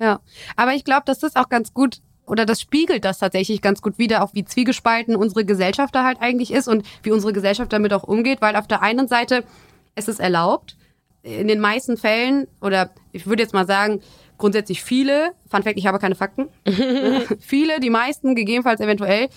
Ja, 0.00 0.20
aber 0.56 0.74
ich 0.74 0.84
glaube, 0.84 1.02
das 1.06 1.22
ist 1.22 1.36
auch 1.36 1.48
ganz 1.48 1.72
gut 1.72 1.98
oder 2.26 2.46
das 2.46 2.60
spiegelt 2.60 3.04
das 3.04 3.18
tatsächlich 3.18 3.62
ganz 3.62 3.82
gut 3.82 3.98
wieder, 3.98 4.22
auch 4.22 4.34
wie 4.34 4.44
zwiegespalten 4.44 5.16
unsere 5.16 5.44
Gesellschaft 5.44 5.94
da 5.94 6.04
halt 6.04 6.20
eigentlich 6.20 6.52
ist 6.52 6.68
und 6.68 6.84
wie 7.02 7.12
unsere 7.12 7.32
Gesellschaft 7.32 7.72
damit 7.72 7.92
auch 7.92 8.04
umgeht, 8.04 8.40
weil 8.40 8.56
auf 8.56 8.66
der 8.66 8.82
einen 8.82 9.08
Seite 9.08 9.44
ist 9.94 10.08
es 10.08 10.18
erlaubt, 10.18 10.76
in 11.22 11.48
den 11.48 11.60
meisten 11.60 11.96
Fällen, 11.96 12.46
oder 12.60 12.90
ich 13.12 13.26
würde 13.26 13.42
jetzt 13.42 13.54
mal 13.54 13.66
sagen, 13.66 14.00
grundsätzlich 14.38 14.82
viele, 14.82 15.32
Fun 15.50 15.62
Fact, 15.62 15.78
ich 15.78 15.86
habe 15.86 15.98
keine 15.98 16.14
Fakten, 16.14 16.48
viele, 17.40 17.80
die 17.80 17.90
meisten, 17.90 18.34
gegebenenfalls 18.34 18.80
eventuell, 18.80 19.28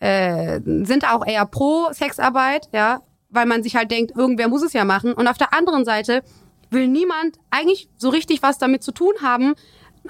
äh, 0.00 0.60
sind 0.64 1.10
auch 1.12 1.26
eher 1.26 1.44
pro 1.46 1.88
Sexarbeit, 1.92 2.68
ja, 2.72 3.02
weil 3.30 3.46
man 3.46 3.62
sich 3.62 3.76
halt 3.76 3.90
denkt, 3.90 4.16
irgendwer 4.16 4.48
muss 4.48 4.62
es 4.62 4.72
ja 4.72 4.84
machen. 4.84 5.12
Und 5.12 5.26
auf 5.26 5.38
der 5.38 5.52
anderen 5.52 5.84
Seite 5.84 6.22
will 6.70 6.88
niemand 6.88 7.38
eigentlich 7.50 7.88
so 7.96 8.08
richtig 8.08 8.42
was 8.42 8.58
damit 8.58 8.82
zu 8.82 8.92
tun 8.92 9.12
haben, 9.22 9.54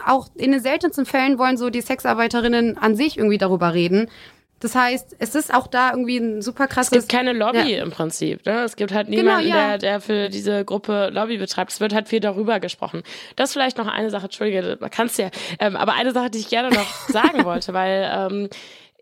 auch 0.05 0.29
in 0.35 0.53
den 0.53 0.61
seltensten 0.61 1.07
Fällen 1.07 1.39
wollen 1.39 1.57
so 1.57 1.71
die 1.71 1.81
Sexarbeiterinnen 1.81 2.79
an 2.79 2.97
sich 2.97 3.19
irgendwie 3.19 3.39
darüber 3.39 3.75
reden. 3.75 4.09
Das 4.61 4.75
heißt, 4.75 5.17
es 5.19 5.35
ist 5.35 5.53
auch 5.53 5.67
da 5.67 5.91
irgendwie 5.91 6.17
ein 6.17 6.41
super 6.41 6.67
krasses. 6.67 6.93
Es 6.93 6.99
gibt 7.07 7.13
keine 7.13 7.35
Lobby 7.35 7.75
ja. 7.75 7.83
im 7.83 7.91
Prinzip. 7.91 8.47
Ne? 8.47 8.63
Es 8.63 8.77
gibt 8.77 8.95
halt 8.95 9.09
genau, 9.09 9.23
niemanden, 9.23 9.47
genau, 9.49 9.59
ja. 9.59 9.69
der, 9.69 9.79
der 9.79 10.01
für 10.01 10.29
diese 10.31 10.65
Gruppe 10.65 11.11
Lobby 11.13 11.37
betreibt. 11.37 11.71
Es 11.71 11.81
wird 11.81 11.93
halt 11.93 12.09
viel 12.09 12.21
darüber 12.21 12.61
gesprochen. 12.61 13.03
Das 13.37 13.51
ist 13.51 13.53
vielleicht 13.53 13.77
noch 13.77 13.87
eine 13.87 14.09
Sache, 14.09 14.25
Entschuldige, 14.25 14.79
man 14.81 14.91
kann 14.91 15.09
es 15.09 15.19
ja, 15.19 15.29
ähm, 15.59 15.77
aber 15.77 15.93
eine 15.95 16.13
Sache, 16.13 16.31
die 16.31 16.39
ich 16.39 16.49
gerne 16.49 16.71
noch 16.75 17.09
sagen 17.09 17.45
wollte, 17.45 17.75
weil 17.75 18.11
ähm, 18.11 18.49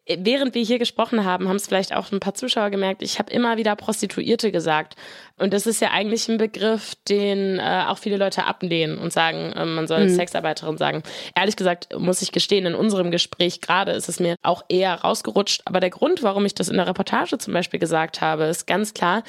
während 0.06 0.54
wir 0.54 0.62
hier 0.62 0.78
gesprochen 0.78 1.24
haben, 1.24 1.48
haben 1.48 1.56
es 1.56 1.66
vielleicht 1.66 1.94
auch 1.94 2.10
ein 2.10 2.20
paar 2.20 2.34
Zuschauer 2.34 2.70
gemerkt, 2.70 3.02
ich 3.02 3.18
habe 3.18 3.32
immer 3.32 3.56
wieder 3.56 3.76
Prostituierte 3.76 4.50
gesagt. 4.50 4.96
Und 5.38 5.52
das 5.52 5.66
ist 5.66 5.80
ja 5.80 5.90
eigentlich 5.90 6.28
ein 6.28 6.38
Begriff, 6.38 6.94
den 7.08 7.58
äh, 7.58 7.84
auch 7.86 7.98
viele 7.98 8.16
Leute 8.16 8.44
ablehnen 8.44 8.98
und 8.98 9.12
sagen, 9.12 9.52
äh, 9.52 9.64
man 9.64 9.86
soll 9.86 10.04
mhm. 10.04 10.14
Sexarbeiterin 10.14 10.76
sagen. 10.76 11.02
Ehrlich 11.36 11.56
gesagt, 11.56 11.96
muss 11.98 12.22
ich 12.22 12.32
gestehen, 12.32 12.66
in 12.66 12.74
unserem 12.74 13.10
Gespräch 13.10 13.60
gerade 13.60 13.92
ist 13.92 14.08
es 14.08 14.18
mir 14.18 14.36
auch 14.42 14.64
eher 14.68 14.94
rausgerutscht. 14.94 15.62
Aber 15.66 15.80
der 15.80 15.90
Grund, 15.90 16.22
warum 16.22 16.44
ich 16.46 16.54
das 16.54 16.68
in 16.68 16.76
der 16.76 16.86
Reportage 16.86 17.38
zum 17.38 17.52
Beispiel 17.52 17.78
gesagt 17.80 18.20
habe, 18.20 18.44
ist 18.44 18.66
ganz 18.66 18.94
klar, 18.94 19.22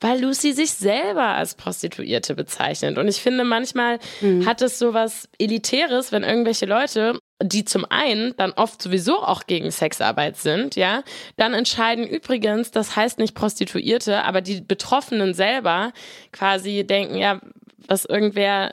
weil 0.00 0.20
Lucy 0.20 0.52
sich 0.52 0.72
selber 0.72 1.28
als 1.28 1.54
Prostituierte 1.54 2.34
bezeichnet. 2.34 2.98
Und 2.98 3.08
ich 3.08 3.22
finde, 3.22 3.42
manchmal 3.42 3.98
mhm. 4.20 4.46
hat 4.46 4.60
es 4.60 4.78
so 4.78 4.92
was 4.92 5.28
Elitäres, 5.38 6.12
wenn 6.12 6.22
irgendwelche 6.22 6.66
Leute 6.66 7.18
die 7.42 7.64
zum 7.64 7.84
einen 7.84 8.34
dann 8.36 8.52
oft 8.52 8.80
sowieso 8.80 9.22
auch 9.22 9.46
gegen 9.46 9.70
Sexarbeit 9.70 10.36
sind, 10.36 10.76
ja, 10.76 11.02
dann 11.36 11.54
entscheiden 11.54 12.06
übrigens, 12.06 12.70
das 12.70 12.96
heißt 12.96 13.18
nicht 13.18 13.34
Prostituierte, 13.34 14.24
aber 14.24 14.40
die 14.40 14.60
Betroffenen 14.60 15.34
selber 15.34 15.92
quasi 16.32 16.84
denken, 16.86 17.16
ja, 17.16 17.40
was 17.86 18.04
irgendwer 18.04 18.72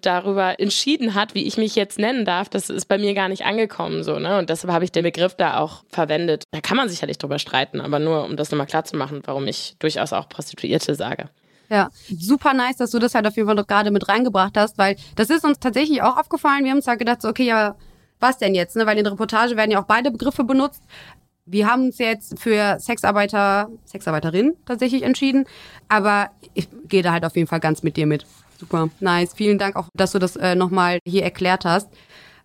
darüber 0.00 0.58
entschieden 0.58 1.14
hat, 1.14 1.34
wie 1.34 1.44
ich 1.44 1.56
mich 1.56 1.74
jetzt 1.76 1.98
nennen 1.98 2.24
darf, 2.24 2.48
das 2.48 2.70
ist 2.70 2.86
bei 2.86 2.98
mir 2.98 3.14
gar 3.14 3.28
nicht 3.28 3.44
angekommen 3.44 4.02
so, 4.02 4.18
ne? 4.18 4.38
Und 4.38 4.50
deshalb 4.50 4.72
habe 4.72 4.84
ich 4.84 4.92
den 4.92 5.02
Begriff 5.02 5.34
da 5.34 5.58
auch 5.58 5.84
verwendet. 5.88 6.44
Da 6.52 6.60
kann 6.60 6.76
man 6.76 6.88
sicherlich 6.88 7.18
drüber 7.18 7.38
streiten, 7.38 7.80
aber 7.80 7.98
nur 7.98 8.24
um 8.24 8.36
das 8.36 8.50
nochmal 8.50 8.66
klar 8.66 8.84
zu 8.84 8.96
machen, 8.96 9.20
warum 9.24 9.46
ich 9.46 9.76
durchaus 9.78 10.12
auch 10.12 10.28
Prostituierte 10.28 10.94
sage. 10.94 11.28
Ja, 11.68 11.90
super 12.08 12.52
nice, 12.52 12.78
dass 12.78 12.90
du 12.90 12.98
das 12.98 13.14
halt 13.14 13.26
auf 13.26 13.36
jeden 13.36 13.46
Fall 13.46 13.54
noch 13.54 13.66
gerade 13.66 13.90
mit 13.90 14.08
reingebracht 14.08 14.56
hast, 14.56 14.76
weil 14.76 14.96
das 15.14 15.30
ist 15.30 15.44
uns 15.44 15.60
tatsächlich 15.60 16.02
auch 16.02 16.16
aufgefallen. 16.16 16.64
Wir 16.64 16.70
haben 16.70 16.78
uns 16.78 16.88
halt 16.88 16.98
gedacht, 16.98 17.22
so, 17.22 17.28
okay, 17.28 17.44
ja, 17.44 17.76
was 18.20 18.38
denn 18.38 18.54
jetzt? 18.54 18.76
Ne? 18.76 18.86
Weil 18.86 18.98
in 18.98 19.04
der 19.04 19.12
Reportage 19.12 19.56
werden 19.56 19.70
ja 19.70 19.80
auch 19.80 19.86
beide 19.86 20.10
Begriffe 20.10 20.44
benutzt. 20.44 20.82
Wir 21.46 21.66
haben 21.66 21.86
uns 21.86 21.98
jetzt 21.98 22.38
für 22.38 22.78
Sexarbeiter, 22.78 23.68
Sexarbeiterin 23.84 24.54
tatsächlich 24.66 25.02
entschieden. 25.02 25.46
Aber 25.88 26.30
ich 26.54 26.68
gehe 26.88 27.02
da 27.02 27.12
halt 27.12 27.24
auf 27.24 27.34
jeden 27.34 27.48
Fall 27.48 27.60
ganz 27.60 27.82
mit 27.82 27.96
dir 27.96 28.06
mit. 28.06 28.26
Super, 28.58 28.90
nice. 29.00 29.34
Vielen 29.34 29.58
Dank 29.58 29.76
auch, 29.76 29.88
dass 29.94 30.12
du 30.12 30.18
das 30.18 30.36
äh, 30.36 30.54
nochmal 30.54 30.98
hier 31.06 31.24
erklärt 31.24 31.64
hast. 31.64 31.88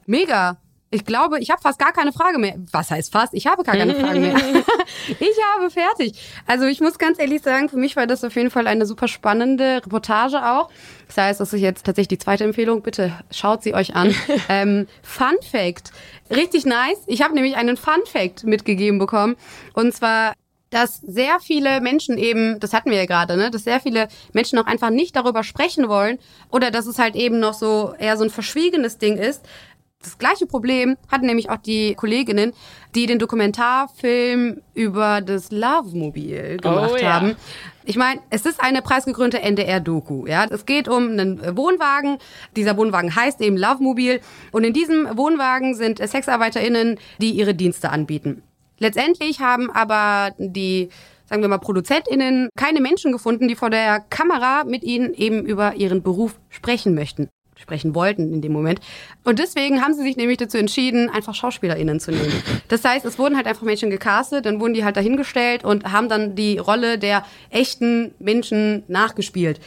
Mega. 0.05 0.57
Ich 0.95 1.03
glaube, 1.03 1.39
ich 1.39 1.49
habe 1.49 1.61
fast 1.61 1.77
gar 1.77 1.91
keine 1.91 2.13
Frage 2.13 2.39
mehr. 2.39 2.55
Was 2.71 2.89
heißt 2.89 3.11
fast? 3.11 3.33
Ich 3.33 3.47
habe 3.47 3.63
gar 3.63 3.75
keine 3.75 3.93
Frage 3.93 4.17
mehr. 4.17 4.33
ich 5.07 5.37
habe 5.53 5.69
fertig. 5.69 6.17
Also 6.47 6.65
ich 6.65 6.79
muss 6.79 6.97
ganz 6.97 7.19
ehrlich 7.19 7.41
sagen, 7.41 7.67
für 7.67 7.75
mich 7.75 7.97
war 7.97 8.07
das 8.07 8.23
auf 8.23 8.33
jeden 8.35 8.49
Fall 8.49 8.65
eine 8.65 8.85
super 8.85 9.09
spannende 9.09 9.81
Reportage 9.85 10.37
auch. 10.37 10.69
Das 11.07 11.17
heißt, 11.17 11.39
das 11.41 11.51
ist 11.51 11.59
jetzt 11.59 11.85
tatsächlich 11.85 12.07
die 12.07 12.17
zweite 12.17 12.45
Empfehlung. 12.45 12.81
Bitte 12.81 13.11
schaut 13.29 13.61
sie 13.61 13.73
euch 13.73 13.93
an. 13.93 14.15
ähm, 14.49 14.87
Fun 15.03 15.35
Fact. 15.41 15.91
Richtig 16.29 16.65
nice. 16.65 16.99
Ich 17.07 17.21
habe 17.21 17.35
nämlich 17.35 17.57
einen 17.57 17.75
Fun 17.75 18.05
Fact 18.05 18.45
mitgegeben 18.45 18.97
bekommen. 18.97 19.35
Und 19.73 19.93
zwar 19.93 20.33
dass 20.71 20.97
sehr 20.97 21.39
viele 21.39 21.79
Menschen 21.79 22.17
eben, 22.17 22.59
das 22.59 22.73
hatten 22.73 22.89
wir 22.89 22.97
ja 22.97 23.05
gerade, 23.05 23.37
ne, 23.37 23.49
dass 23.49 23.63
sehr 23.63 23.79
viele 23.79 24.09
Menschen 24.33 24.59
auch 24.59 24.65
einfach 24.65 24.89
nicht 24.89 25.15
darüber 25.15 25.43
sprechen 25.43 25.87
wollen 25.87 26.19
oder 26.51 26.69
dass 26.69 26.85
es 26.85 26.99
halt 26.99 27.15
eben 27.15 27.39
noch 27.39 27.53
so 27.53 27.93
eher 27.97 28.17
so 28.17 28.25
ein 28.25 28.29
verschwiegenes 28.29 28.97
Ding 28.97 29.15
ist, 29.17 29.45
das 30.05 30.17
gleiche 30.17 30.45
Problem 30.45 30.97
hatten 31.11 31.25
nämlich 31.25 31.49
auch 31.49 31.57
die 31.57 31.95
Kolleginnen, 31.95 32.53
die 32.93 33.07
den 33.07 33.19
Dokumentarfilm 33.19 34.61
über 34.73 35.21
das 35.21 35.51
Love-Mobil 35.51 36.57
gemacht 36.57 36.91
oh, 36.93 36.97
ja. 36.97 37.13
haben. 37.13 37.35
Ich 37.83 37.97
meine, 37.97 38.21
es 38.29 38.45
ist 38.45 38.61
eine 38.61 38.81
preisgekrönte 38.81 39.41
NDR-Doku. 39.41 40.25
Ja, 40.27 40.45
es 40.45 40.65
geht 40.65 40.87
um 40.87 41.09
einen 41.09 41.57
Wohnwagen. 41.57 42.17
Dieser 42.55 42.77
Wohnwagen 42.77 43.15
heißt 43.15 43.41
eben 43.41 43.57
Love 43.57 43.83
Mobil. 43.83 44.21
Und 44.51 44.63
in 44.63 44.73
diesem 44.73 45.17
Wohnwagen 45.17 45.75
sind 45.75 45.99
SexarbeiterInnen, 45.99 46.97
die 47.19 47.31
ihre 47.31 47.53
Dienste 47.53 47.89
anbieten. 47.89 48.43
Letztendlich 48.79 49.39
haben 49.39 49.69
aber 49.71 50.33
die 50.37 50.89
sagen 51.27 51.41
wir 51.41 51.49
mal, 51.49 51.57
ProduzentInnen 51.57 52.49
keine 52.55 52.81
Menschen 52.81 53.11
gefunden, 53.11 53.47
die 53.47 53.55
vor 53.55 53.71
der 53.71 53.99
Kamera 53.99 54.63
mit 54.63 54.83
ihnen 54.83 55.11
eben 55.15 55.43
über 55.43 55.73
ihren 55.73 56.03
Beruf 56.03 56.39
sprechen 56.49 56.93
möchten 56.93 57.29
sprechen 57.59 57.95
wollten 57.95 58.33
in 58.33 58.41
dem 58.41 58.51
Moment. 58.51 58.79
Und 59.23 59.39
deswegen 59.39 59.81
haben 59.81 59.93
sie 59.93 60.03
sich 60.03 60.17
nämlich 60.17 60.37
dazu 60.37 60.57
entschieden, 60.57 61.09
einfach 61.09 61.33
SchauspielerInnen 61.33 61.99
zu 61.99 62.11
nehmen. 62.11 62.43
Das 62.67 62.83
heißt, 62.83 63.05
es 63.05 63.17
wurden 63.17 63.35
halt 63.35 63.47
einfach 63.47 63.63
Menschen 63.63 63.89
gecastet, 63.89 64.45
dann 64.45 64.59
wurden 64.59 64.73
die 64.73 64.83
halt 64.83 64.97
dahingestellt 64.97 65.63
und 65.63 65.91
haben 65.91 66.09
dann 66.09 66.35
die 66.35 66.57
Rolle 66.57 66.97
der 66.99 67.25
echten 67.49 68.13
Menschen 68.19 68.83
nachgespielt. 68.87 69.59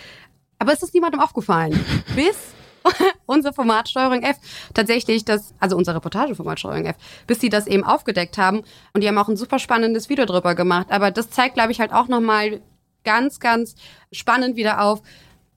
Aber 0.59 0.72
es 0.72 0.83
ist 0.83 0.94
niemandem 0.94 1.20
aufgefallen. 1.20 1.79
Bis 2.14 2.37
unser 3.27 3.53
Format 3.53 3.88
Steuerung 3.88 4.22
F 4.22 4.37
tatsächlich 4.74 5.24
das, 5.24 5.55
also 5.59 5.77
unser 5.77 5.94
Reportageformat 5.94 6.59
Steuerung 6.59 6.87
F, 6.87 6.96
bis 7.27 7.40
sie 7.40 7.48
das 7.48 7.66
eben 7.66 7.85
aufgedeckt 7.85 8.38
haben. 8.38 8.62
Und 8.92 9.03
die 9.03 9.09
haben 9.09 9.18
auch 9.18 9.29
ein 9.29 9.37
super 9.37 9.59
spannendes 9.59 10.09
Video 10.09 10.24
drüber 10.24 10.55
gemacht. 10.55 10.87
Aber 10.90 11.11
das 11.11 11.31
zeigt, 11.31 11.55
glaube 11.55 11.72
ich, 11.72 11.81
halt 11.81 11.92
auch 11.92 12.09
nochmal 12.09 12.61
ganz, 13.05 13.40
ganz 13.40 13.74
spannend 14.12 14.57
wieder 14.57 14.83
auf, 14.83 15.03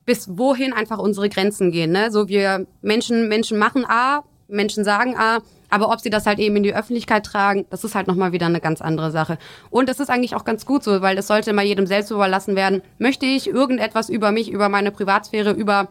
bis 0.06 0.38
wohin 0.38 0.74
einfach 0.74 1.00
unsere 1.00 1.30
Grenzen 1.30 1.72
gehen. 1.72 1.92
Ne? 1.92 2.12
So 2.12 2.28
wir 2.28 2.66
Menschen, 2.82 3.28
Menschen 3.28 3.58
machen 3.58 3.86
A, 3.88 4.24
Menschen 4.48 4.84
sagen 4.84 5.16
A, 5.18 5.40
aber 5.70 5.90
ob 5.90 6.02
sie 6.02 6.10
das 6.10 6.26
halt 6.26 6.40
eben 6.40 6.58
in 6.58 6.64
die 6.64 6.76
Öffentlichkeit 6.76 7.26
tragen, 7.26 7.66
das 7.70 7.84
ist 7.84 7.96
halt 7.96 8.08
nochmal 8.08 8.34
wieder 8.34 8.46
eine 8.46 8.60
ganz 8.60 8.82
andere 8.82 9.10
Sache. 9.10 9.38
Und 9.70 9.88
das 9.88 10.00
ist 10.00 10.10
eigentlich 10.10 10.36
auch 10.36 10.44
ganz 10.44 10.66
gut 10.66 10.84
so, 10.84 11.02
weil 11.02 11.16
das 11.16 11.28
sollte 11.28 11.52
immer 11.52 11.62
jedem 11.62 11.88
selbst 11.88 12.12
überlassen 12.12 12.56
werden. 12.56 12.82
Möchte 13.00 13.26
ich 13.26 13.48
irgendetwas 13.48 14.10
über 14.10 14.32
mich, 14.32 14.52
über 14.52 14.68
meine 14.68 14.92
Privatsphäre, 14.92 15.52
über 15.52 15.88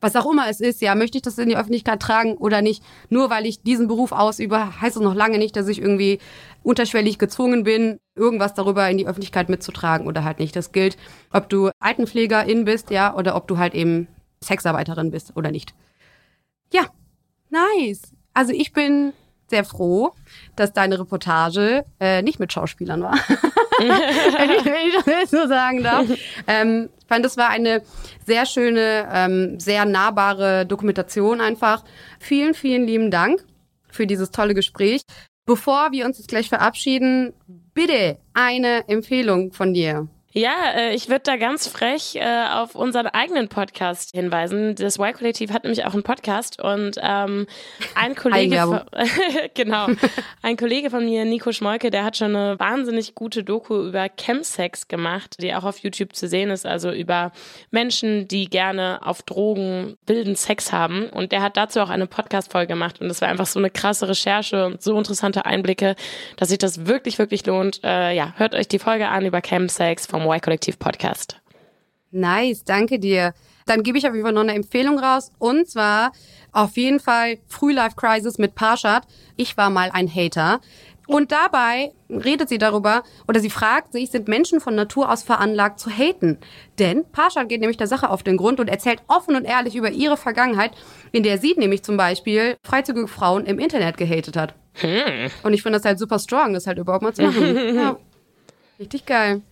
was 0.00 0.16
auch 0.16 0.30
immer 0.30 0.48
es 0.48 0.60
ist, 0.60 0.80
ja, 0.80 0.94
möchte 0.94 1.18
ich 1.18 1.22
das 1.22 1.38
in 1.38 1.48
die 1.48 1.56
Öffentlichkeit 1.56 2.00
tragen 2.00 2.34
oder 2.34 2.62
nicht? 2.62 2.82
Nur 3.10 3.30
weil 3.30 3.46
ich 3.46 3.62
diesen 3.62 3.86
Beruf 3.86 4.12
ausübe, 4.12 4.80
heißt 4.80 4.96
es 4.96 5.02
noch 5.02 5.14
lange 5.14 5.38
nicht, 5.38 5.54
dass 5.56 5.68
ich 5.68 5.80
irgendwie 5.80 6.18
unterschwellig 6.62 7.18
gezwungen 7.18 7.64
bin, 7.64 7.98
irgendwas 8.20 8.54
darüber 8.54 8.88
in 8.88 8.98
die 8.98 9.06
Öffentlichkeit 9.06 9.48
mitzutragen 9.48 10.06
oder 10.06 10.22
halt 10.22 10.38
nicht. 10.38 10.54
Das 10.54 10.72
gilt, 10.72 10.96
ob 11.32 11.48
du 11.48 11.70
Altenpflegerin 11.80 12.64
bist, 12.64 12.90
ja, 12.90 13.14
oder 13.14 13.34
ob 13.34 13.48
du 13.48 13.58
halt 13.58 13.74
eben 13.74 14.06
Sexarbeiterin 14.44 15.10
bist 15.10 15.36
oder 15.36 15.50
nicht. 15.50 15.74
Ja, 16.72 16.86
nice. 17.50 18.12
Also 18.34 18.52
ich 18.52 18.72
bin 18.72 19.12
sehr 19.48 19.64
froh, 19.64 20.12
dass 20.54 20.72
deine 20.72 21.00
Reportage 21.00 21.84
äh, 21.98 22.22
nicht 22.22 22.38
mit 22.38 22.52
Schauspielern 22.52 23.02
war. 23.02 23.14
wenn, 23.78 24.50
ich, 24.50 24.64
wenn 24.64 24.88
ich 24.88 25.04
das 25.04 25.30
so 25.30 25.48
sagen 25.48 25.82
darf. 25.82 26.06
Ähm, 26.46 26.88
ich 27.00 27.06
fand, 27.08 27.24
das 27.24 27.36
war 27.36 27.48
eine 27.48 27.82
sehr 28.24 28.46
schöne, 28.46 29.08
ähm, 29.12 29.58
sehr 29.58 29.84
nahbare 29.84 30.64
Dokumentation 30.66 31.40
einfach. 31.40 31.84
Vielen, 32.20 32.54
vielen 32.54 32.86
lieben 32.86 33.10
Dank 33.10 33.44
für 33.90 34.06
dieses 34.06 34.30
tolle 34.30 34.54
Gespräch. 34.54 35.02
Bevor 35.46 35.90
wir 35.90 36.06
uns 36.06 36.18
jetzt 36.18 36.28
gleich 36.28 36.48
verabschieden, 36.48 37.32
bitte 37.80 38.18
eine 38.34 38.86
Empfehlung 38.88 39.52
von 39.52 39.72
dir. 39.72 40.06
Ja, 40.32 40.52
äh, 40.76 40.94
ich 40.94 41.08
würde 41.08 41.22
da 41.24 41.36
ganz 41.36 41.66
frech 41.66 42.14
äh, 42.14 42.44
auf 42.52 42.76
unseren 42.76 43.08
eigenen 43.08 43.48
Podcast 43.48 44.12
hinweisen. 44.14 44.76
Das 44.76 44.96
Y-Kollektiv 44.96 45.52
hat 45.52 45.64
nämlich 45.64 45.84
auch 45.84 45.92
einen 45.92 46.04
Podcast 46.04 46.62
und 46.62 46.98
ähm, 47.02 47.48
ein 47.96 48.14
Kollege, 48.14 48.60
von, 48.60 48.80
genau, 49.54 49.88
ein 50.42 50.56
Kollege 50.56 50.90
von 50.90 51.04
mir, 51.04 51.24
Nico 51.24 51.50
Schmolke, 51.50 51.90
der 51.90 52.04
hat 52.04 52.16
schon 52.16 52.36
eine 52.36 52.60
wahnsinnig 52.60 53.16
gute 53.16 53.42
Doku 53.42 53.82
über 53.88 54.08
Chemsex 54.08 54.86
gemacht, 54.86 55.34
die 55.40 55.52
auch 55.52 55.64
auf 55.64 55.78
YouTube 55.78 56.14
zu 56.14 56.28
sehen 56.28 56.50
ist, 56.50 56.64
also 56.64 56.92
über 56.92 57.32
Menschen, 57.72 58.28
die 58.28 58.48
gerne 58.48 59.00
auf 59.04 59.22
Drogen 59.22 59.96
wilden 60.06 60.36
Sex 60.36 60.72
haben. 60.72 61.08
Und 61.08 61.32
der 61.32 61.42
hat 61.42 61.56
dazu 61.56 61.80
auch 61.80 61.90
eine 61.90 62.06
Podcast-Folge 62.06 62.68
gemacht 62.68 63.00
und 63.00 63.08
das 63.08 63.20
war 63.20 63.28
einfach 63.28 63.46
so 63.46 63.58
eine 63.58 63.70
krasse 63.70 64.08
Recherche 64.08 64.66
und 64.66 64.80
so 64.80 64.96
interessante 64.96 65.44
Einblicke, 65.44 65.96
dass 66.36 66.50
sich 66.50 66.58
das 66.58 66.86
wirklich, 66.86 67.18
wirklich 67.18 67.44
lohnt. 67.46 67.82
Äh, 67.82 68.14
ja, 68.14 68.32
hört 68.36 68.54
euch 68.54 68.68
die 68.68 68.78
Folge 68.78 69.08
an 69.08 69.26
über 69.26 69.40
Chemsex 69.40 70.06
vom 70.06 70.19
vom 70.20 70.30
Y-Kollektiv 70.30 70.78
Podcast. 70.78 71.40
Nice, 72.10 72.64
danke 72.64 72.98
dir. 72.98 73.32
Dann 73.66 73.82
gebe 73.82 73.98
ich 73.98 74.06
auf 74.06 74.14
jeden 74.14 74.24
Fall 74.24 74.32
noch 74.32 74.42
eine 74.42 74.54
Empfehlung 74.54 74.98
raus. 74.98 75.30
Und 75.38 75.68
zwar 75.68 76.12
auf 76.52 76.76
jeden 76.76 77.00
Fall 77.00 77.38
Frühlife 77.46 77.94
Crisis 77.96 78.38
mit 78.38 78.54
Parshad. 78.54 79.06
Ich 79.36 79.56
war 79.56 79.70
mal 79.70 79.90
ein 79.92 80.12
Hater. 80.12 80.60
Und 81.06 81.32
dabei 81.32 81.92
redet 82.08 82.48
sie 82.48 82.58
darüber 82.58 83.02
oder 83.26 83.40
sie 83.40 83.50
fragt 83.50 83.92
sich, 83.92 84.10
sind 84.10 84.28
Menschen 84.28 84.60
von 84.60 84.76
Natur 84.76 85.10
aus 85.10 85.24
veranlagt 85.24 85.80
zu 85.80 85.90
haten? 85.90 86.38
Denn 86.78 87.04
Parshad 87.10 87.48
geht 87.48 87.60
nämlich 87.60 87.78
der 87.78 87.88
Sache 87.88 88.10
auf 88.10 88.22
den 88.22 88.36
Grund 88.36 88.60
und 88.60 88.68
erzählt 88.68 89.02
offen 89.08 89.34
und 89.34 89.44
ehrlich 89.44 89.74
über 89.74 89.90
ihre 89.90 90.16
Vergangenheit, 90.16 90.72
in 91.10 91.24
der 91.24 91.38
sie 91.38 91.54
nämlich 91.56 91.82
zum 91.82 91.96
Beispiel 91.96 92.56
freizügige 92.64 93.08
Frauen 93.08 93.44
im 93.46 93.58
Internet 93.58 93.96
gehatet 93.96 94.36
hat. 94.36 94.54
Hm. 94.74 95.30
Und 95.42 95.52
ich 95.52 95.62
finde 95.62 95.78
das 95.78 95.84
halt 95.84 95.98
super 95.98 96.20
strong, 96.20 96.54
das 96.54 96.68
halt 96.68 96.78
überhaupt 96.78 97.02
mal 97.02 97.12
zu 97.12 97.22
machen. 97.22 97.74
ja. 97.74 97.96
Richtig 98.78 99.04
geil. 99.04 99.42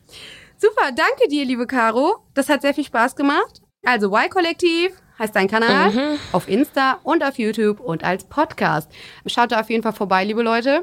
Super, 0.60 0.90
danke 0.90 1.28
dir, 1.30 1.44
liebe 1.44 1.68
Caro. 1.68 2.16
Das 2.34 2.48
hat 2.48 2.62
sehr 2.62 2.74
viel 2.74 2.84
Spaß 2.84 3.14
gemacht. 3.14 3.62
Also 3.84 4.08
Y-Kollektiv 4.08 4.90
heißt 5.16 5.36
dein 5.36 5.46
Kanal 5.46 5.92
mhm. 5.92 6.18
auf 6.32 6.48
Insta 6.48 6.98
und 7.04 7.22
auf 7.22 7.38
YouTube 7.38 7.78
und 7.78 8.02
als 8.02 8.24
Podcast. 8.24 8.90
Schaut 9.26 9.52
da 9.52 9.60
auf 9.60 9.70
jeden 9.70 9.84
Fall 9.84 9.92
vorbei, 9.92 10.24
liebe 10.24 10.42
Leute. 10.42 10.82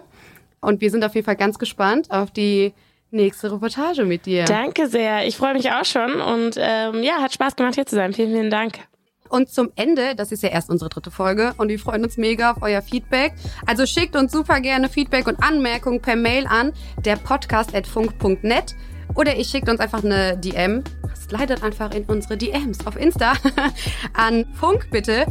Und 0.61 0.79
wir 0.79 0.89
sind 0.89 1.03
auf 1.03 1.13
jeden 1.13 1.25
Fall 1.25 1.35
ganz 1.35 1.59
gespannt 1.59 2.09
auf 2.09 2.31
die 2.31 2.73
nächste 3.11 3.51
Reportage 3.51 4.05
mit 4.05 4.25
dir. 4.25 4.45
Danke 4.45 4.87
sehr. 4.87 5.27
Ich 5.27 5.35
freue 5.35 5.53
mich 5.53 5.69
auch 5.69 5.83
schon 5.83 6.21
und 6.21 6.55
ähm, 6.57 7.03
ja, 7.03 7.21
hat 7.21 7.33
Spaß 7.33 7.57
gemacht 7.57 7.75
hier 7.75 7.85
zu 7.85 7.95
sein. 7.95 8.13
Vielen, 8.13 8.31
vielen 8.31 8.49
Dank. 8.49 8.79
Und 9.27 9.49
zum 9.49 9.71
Ende, 9.75 10.15
das 10.15 10.31
ist 10.31 10.41
ja 10.41 10.49
erst 10.49 10.69
unsere 10.69 10.89
dritte 10.89 11.11
Folge 11.11 11.53
und 11.57 11.67
wir 11.67 11.79
freuen 11.79 12.03
uns 12.03 12.15
mega 12.15 12.51
auf 12.51 12.61
euer 12.61 12.81
Feedback. 12.81 13.33
Also 13.65 13.85
schickt 13.85 14.15
uns 14.15 14.31
super 14.31 14.61
gerne 14.61 14.87
Feedback 14.87 15.27
und 15.27 15.43
Anmerkungen 15.43 16.01
per 16.01 16.15
Mail 16.15 16.47
an 16.47 16.71
der 17.03 17.17
podcast@funk.net. 17.17 18.75
Oder 19.13 19.35
ihr 19.35 19.45
schickt 19.45 19.69
uns 19.69 19.79
einfach 19.79 20.03
eine 20.03 20.37
DM. 20.37 20.83
Slidet 21.15 21.63
einfach 21.63 21.91
in 21.91 22.03
unsere 22.05 22.37
DMs 22.37 22.85
auf 22.85 22.97
Insta 22.97 23.33
an 24.13 24.45
Funk, 24.53 24.89
bitte. 24.91 25.25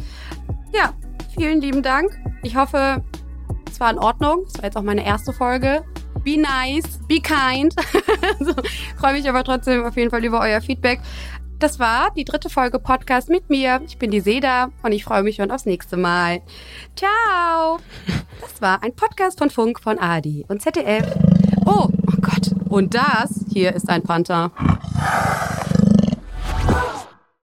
Ja, 0.72 0.92
vielen 1.36 1.60
lieben 1.60 1.82
Dank. 1.82 2.18
Ich 2.42 2.56
hoffe, 2.56 3.02
es 3.70 3.80
war 3.80 3.90
in 3.90 3.98
Ordnung. 3.98 4.44
Es 4.46 4.58
war 4.58 4.64
jetzt 4.64 4.76
auch 4.76 4.82
meine 4.82 5.04
erste 5.04 5.32
Folge. 5.32 5.84
Be 6.24 6.38
nice, 6.38 6.98
be 7.06 7.20
kind. 7.20 7.74
so, 8.40 8.54
Freue 8.96 9.12
mich 9.12 9.28
aber 9.28 9.44
trotzdem 9.44 9.84
auf 9.84 9.96
jeden 9.96 10.10
Fall 10.10 10.24
über 10.24 10.40
euer 10.40 10.60
Feedback. 10.60 11.00
Das 11.64 11.78
war 11.78 12.10
die 12.14 12.26
dritte 12.26 12.50
Folge 12.50 12.78
Podcast 12.78 13.30
mit 13.30 13.48
mir. 13.48 13.80
Ich 13.86 13.96
bin 13.96 14.10
die 14.10 14.20
Seda 14.20 14.68
und 14.82 14.92
ich 14.92 15.02
freue 15.02 15.22
mich 15.22 15.36
schon 15.36 15.50
aufs 15.50 15.64
nächste 15.64 15.96
Mal. 15.96 16.42
Ciao. 16.94 17.78
Das 18.42 18.60
war 18.60 18.82
ein 18.82 18.94
Podcast 18.94 19.38
von 19.38 19.48
Funk 19.48 19.80
von 19.80 19.98
Adi 19.98 20.44
und 20.48 20.60
ZDF. 20.60 21.06
Oh, 21.64 21.88
oh 21.88 22.16
Gott. 22.20 22.50
Und 22.68 22.92
das 22.92 23.46
hier 23.50 23.74
ist 23.74 23.88
ein 23.88 24.02
Panther. 24.02 24.50